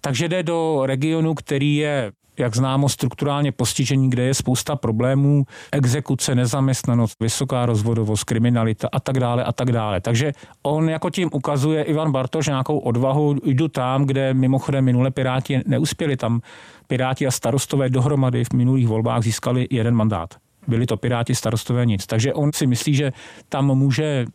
Takže 0.00 0.28
jde 0.28 0.42
do 0.42 0.82
regionu, 0.84 1.34
který 1.34 1.76
je 1.76 2.12
jak 2.38 2.56
známo, 2.56 2.88
strukturálně 2.88 3.52
postižení, 3.52 4.10
kde 4.10 4.22
je 4.22 4.34
spousta 4.34 4.76
problémů, 4.76 5.44
exekuce, 5.72 6.34
nezaměstnanost, 6.34 7.16
vysoká 7.20 7.66
rozvodovost, 7.66 8.24
kriminalita 8.24 8.88
a 8.92 9.00
tak 9.00 9.20
dále 9.20 9.44
a 9.44 9.52
tak 9.52 9.72
dále. 9.72 10.00
Takže 10.00 10.32
on 10.62 10.88
jako 10.88 11.10
tím 11.10 11.30
ukazuje 11.32 11.82
Ivan 11.82 12.12
Bartoš 12.12 12.46
nějakou 12.46 12.78
odvahu, 12.78 13.36
jdu 13.44 13.68
tam, 13.68 14.04
kde 14.04 14.34
mimochodem 14.34 14.84
minule 14.84 15.10
Piráti 15.10 15.60
neuspěli, 15.66 16.16
tam 16.16 16.40
Piráti 16.86 17.26
a 17.26 17.30
starostové 17.30 17.90
dohromady 17.90 18.44
v 18.44 18.52
minulých 18.52 18.88
volbách 18.88 19.22
získali 19.22 19.66
jeden 19.70 19.94
mandát. 19.94 20.34
Byli 20.68 20.86
to 20.86 20.96
Piráti, 20.96 21.34
starostové 21.34 21.86
nic. 21.86 22.06
Takže 22.06 22.34
on 22.34 22.52
si 22.52 22.66
myslí, 22.66 22.94
že 22.94 23.12
tam 23.48 23.66
může 23.66 24.26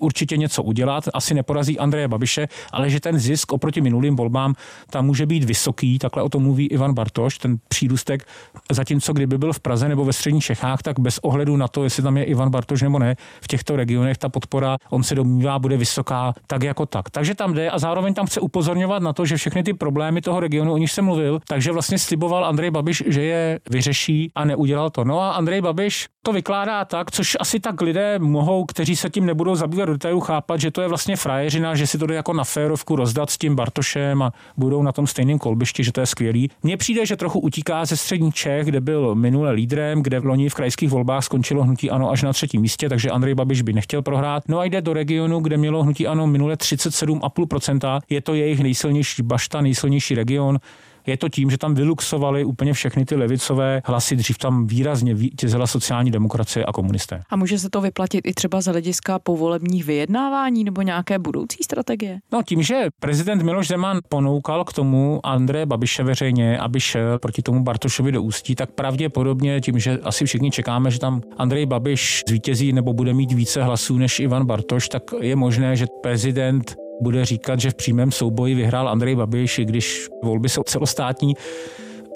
určitě 0.00 0.36
něco 0.36 0.62
udělat, 0.62 1.04
asi 1.14 1.34
neporazí 1.34 1.78
Andreje 1.78 2.08
Babiše, 2.08 2.48
ale 2.72 2.90
že 2.90 3.00
ten 3.00 3.18
zisk 3.18 3.52
oproti 3.52 3.80
minulým 3.80 4.16
volbám 4.16 4.54
tam 4.90 5.06
může 5.06 5.26
být 5.26 5.44
vysoký, 5.44 5.98
takhle 5.98 6.22
o 6.22 6.28
tom 6.28 6.42
mluví 6.42 6.66
Ivan 6.66 6.94
Bartoš, 6.94 7.38
ten 7.38 7.56
přírůstek, 7.68 8.26
zatímco 8.70 9.12
kdyby 9.12 9.38
byl 9.38 9.52
v 9.52 9.60
Praze 9.60 9.88
nebo 9.88 10.04
ve 10.04 10.12
středních 10.12 10.44
Čechách, 10.44 10.82
tak 10.82 11.00
bez 11.00 11.18
ohledu 11.18 11.56
na 11.56 11.68
to, 11.68 11.84
jestli 11.84 12.02
tam 12.02 12.16
je 12.16 12.24
Ivan 12.24 12.50
Bartoš 12.50 12.82
nebo 12.82 12.98
ne, 12.98 13.16
v 13.40 13.48
těchto 13.48 13.76
regionech 13.76 14.18
ta 14.18 14.28
podpora, 14.28 14.76
on 14.90 15.02
se 15.02 15.14
domnívá, 15.14 15.58
bude 15.58 15.76
vysoká 15.76 16.32
tak 16.46 16.62
jako 16.62 16.86
tak. 16.86 17.10
Takže 17.10 17.34
tam 17.34 17.54
jde 17.54 17.70
a 17.70 17.78
zároveň 17.78 18.14
tam 18.14 18.26
chce 18.26 18.40
upozorňovat 18.40 19.02
na 19.02 19.12
to, 19.12 19.26
že 19.26 19.36
všechny 19.36 19.62
ty 19.62 19.74
problémy 19.74 20.20
toho 20.20 20.40
regionu, 20.40 20.72
o 20.72 20.78
nich 20.78 20.90
jsem 20.90 21.04
mluvil, 21.04 21.40
takže 21.48 21.72
vlastně 21.72 21.98
sliboval 21.98 22.44
Andrej 22.44 22.70
Babiš, 22.70 23.02
že 23.06 23.22
je 23.22 23.60
vyřeší 23.70 24.30
a 24.34 24.44
neudělal 24.44 24.90
to. 24.90 25.04
No 25.04 25.20
a 25.20 25.30
Andrej 25.30 25.60
Babiš 25.60 26.08
to 26.22 26.32
vykládá 26.32 26.84
tak, 26.84 27.10
což 27.10 27.36
asi 27.40 27.60
tak 27.60 27.80
lidé 27.80 28.18
mohou, 28.18 28.64
kteří 28.64 28.96
se 28.96 29.10
tím 29.10 29.26
nebudou 29.26 29.54
zabývat 29.54 29.88
do 29.90 29.94
detailu, 29.94 30.20
chápat, 30.20 30.60
že 30.60 30.70
to 30.70 30.82
je 30.82 30.88
vlastně 30.88 31.16
frajeřina, 31.16 31.74
že 31.74 31.86
si 31.86 31.98
to 31.98 32.06
jde 32.06 32.14
jako 32.14 32.32
na 32.32 32.44
férovku 32.44 32.96
rozdat 32.96 33.30
s 33.30 33.38
tím 33.38 33.56
Bartošem 33.56 34.22
a 34.22 34.32
budou 34.56 34.82
na 34.82 34.92
tom 34.92 35.06
stejném 35.06 35.38
kolbišti, 35.38 35.84
že 35.84 35.92
to 35.92 36.00
je 36.00 36.06
skvělý. 36.06 36.50
Mně 36.62 36.76
přijde, 36.76 37.06
že 37.06 37.16
trochu 37.16 37.40
utíká 37.40 37.84
ze 37.84 37.96
střední 37.96 38.32
Čech, 38.32 38.66
kde 38.66 38.80
byl 38.80 39.14
minule 39.14 39.50
lídrem, 39.50 40.02
kde 40.02 40.20
v 40.20 40.24
loni 40.24 40.48
v 40.48 40.54
krajských 40.54 40.90
volbách 40.90 41.24
skončilo 41.24 41.62
hnutí 41.62 41.90
ano 41.90 42.10
až 42.10 42.22
na 42.22 42.32
třetím 42.32 42.60
místě, 42.60 42.88
takže 42.88 43.10
Andrej 43.10 43.34
Babiš 43.34 43.62
by 43.62 43.72
nechtěl 43.72 44.02
prohrát. 44.02 44.42
No 44.48 44.58
a 44.58 44.64
jde 44.64 44.80
do 44.80 44.92
regionu, 44.92 45.40
kde 45.40 45.56
mělo 45.56 45.82
hnutí 45.82 46.06
ano 46.06 46.26
minule 46.26 46.54
37,5%. 46.54 48.00
Je 48.10 48.20
to 48.20 48.34
jejich 48.34 48.60
nejsilnější 48.60 49.22
bašta, 49.22 49.60
nejsilnější 49.60 50.14
region. 50.14 50.58
Je 51.06 51.16
to 51.16 51.28
tím, 51.28 51.50
že 51.50 51.58
tam 51.58 51.74
vyluxovali 51.74 52.44
úplně 52.44 52.72
všechny 52.72 53.04
ty 53.04 53.16
levicové 53.16 53.82
hlasy, 53.84 54.16
dřív 54.16 54.38
tam 54.38 54.66
výrazně 54.66 55.14
vítězila 55.14 55.66
sociální 55.66 56.10
demokracie 56.10 56.64
a 56.64 56.72
komunisté. 56.72 57.22
A 57.30 57.36
může 57.36 57.58
se 57.58 57.70
to 57.70 57.80
vyplatit 57.80 58.20
i 58.26 58.34
třeba 58.34 58.60
z 58.60 58.64
hlediska 58.64 59.18
povolebních 59.18 59.84
vyjednávání 59.84 60.64
nebo 60.64 60.82
nějaké 60.82 61.18
budoucí 61.18 61.58
strategie? 61.64 62.18
No 62.32 62.42
tím, 62.42 62.62
že 62.62 62.86
prezident 63.00 63.42
Miloš 63.42 63.68
Zeman 63.68 63.98
ponoukal 64.08 64.64
k 64.64 64.72
tomu 64.72 65.20
Andreje 65.24 65.66
Babiše 65.66 66.02
veřejně, 66.02 66.58
aby 66.58 66.80
šel 66.80 67.18
proti 67.18 67.42
tomu 67.42 67.62
Bartošovi 67.62 68.12
do 68.12 68.22
ústí, 68.22 68.54
tak 68.54 68.70
pravděpodobně 68.70 69.60
tím, 69.60 69.78
že 69.78 69.98
asi 70.02 70.24
všichni 70.24 70.50
čekáme, 70.50 70.90
že 70.90 70.98
tam 70.98 71.20
Andrej 71.36 71.66
Babiš 71.66 72.22
zvítězí 72.28 72.72
nebo 72.72 72.92
bude 72.92 73.14
mít 73.14 73.32
více 73.32 73.62
hlasů 73.62 73.98
než 73.98 74.20
Ivan 74.20 74.46
Bartoš, 74.46 74.88
tak 74.88 75.02
je 75.20 75.36
možné, 75.36 75.76
že 75.76 75.86
prezident 76.02 76.76
bude 77.00 77.24
říkat, 77.24 77.60
že 77.60 77.70
v 77.70 77.74
přímém 77.74 78.12
souboji 78.12 78.54
vyhrál 78.54 78.88
Andrej 78.88 79.16
Babiš, 79.16 79.58
i 79.58 79.64
když 79.64 80.08
volby 80.24 80.48
jsou 80.48 80.62
celostátní. 80.62 81.34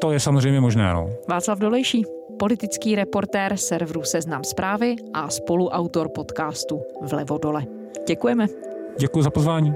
To 0.00 0.12
je 0.12 0.20
samozřejmě 0.20 0.60
možné. 0.60 0.92
No. 0.92 1.10
Václav 1.28 1.58
Dolejší, 1.58 2.04
politický 2.38 2.94
reportér 2.94 3.56
serveru 3.56 4.02
Seznam 4.02 4.44
zprávy 4.44 4.96
a 5.14 5.30
spoluautor 5.30 6.08
podcastu 6.08 6.82
Vlevo 7.02 7.38
dole. 7.38 7.62
Děkujeme. 8.08 8.46
Děkuji 8.98 9.22
za 9.22 9.30
pozvání. 9.30 9.74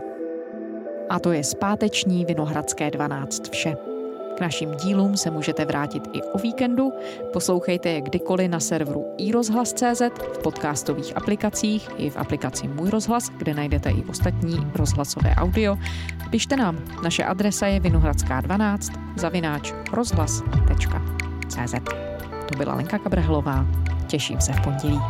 A 1.10 1.18
to 1.18 1.32
je 1.32 1.44
zpáteční 1.44 2.24
Vinohradské 2.24 2.90
12 2.90 3.48
vše. 3.50 3.87
K 4.38 4.40
našim 4.40 4.74
dílům 4.74 5.16
se 5.16 5.30
můžete 5.30 5.64
vrátit 5.64 6.08
i 6.12 6.22
o 6.22 6.38
víkendu. 6.38 6.92
Poslouchejte 7.32 7.88
je 7.88 8.00
kdykoliv 8.00 8.50
na 8.50 8.60
serveru 8.60 9.14
iRozhlas.cz, 9.18 10.02
v 10.32 10.38
podcastových 10.42 11.16
aplikacích 11.16 11.88
i 11.96 12.10
v 12.10 12.16
aplikaci 12.16 12.68
Můj 12.68 12.90
rozhlas, 12.90 13.28
kde 13.28 13.54
najdete 13.54 13.90
i 13.90 14.04
ostatní 14.04 14.66
rozhlasové 14.74 15.34
audio. 15.34 15.78
Pište 16.30 16.56
nám. 16.56 16.78
Naše 17.04 17.24
adresa 17.24 17.66
je 17.66 17.80
vinohradská12 17.80 18.78
zavináč 19.16 19.72
rozhlas.cz. 19.92 21.74
To 22.48 22.58
byla 22.58 22.74
Lenka 22.74 22.98
Kabrhelová. 22.98 23.66
Těším 24.06 24.40
se 24.40 24.52
v 24.52 24.60
pondělí. 24.60 25.00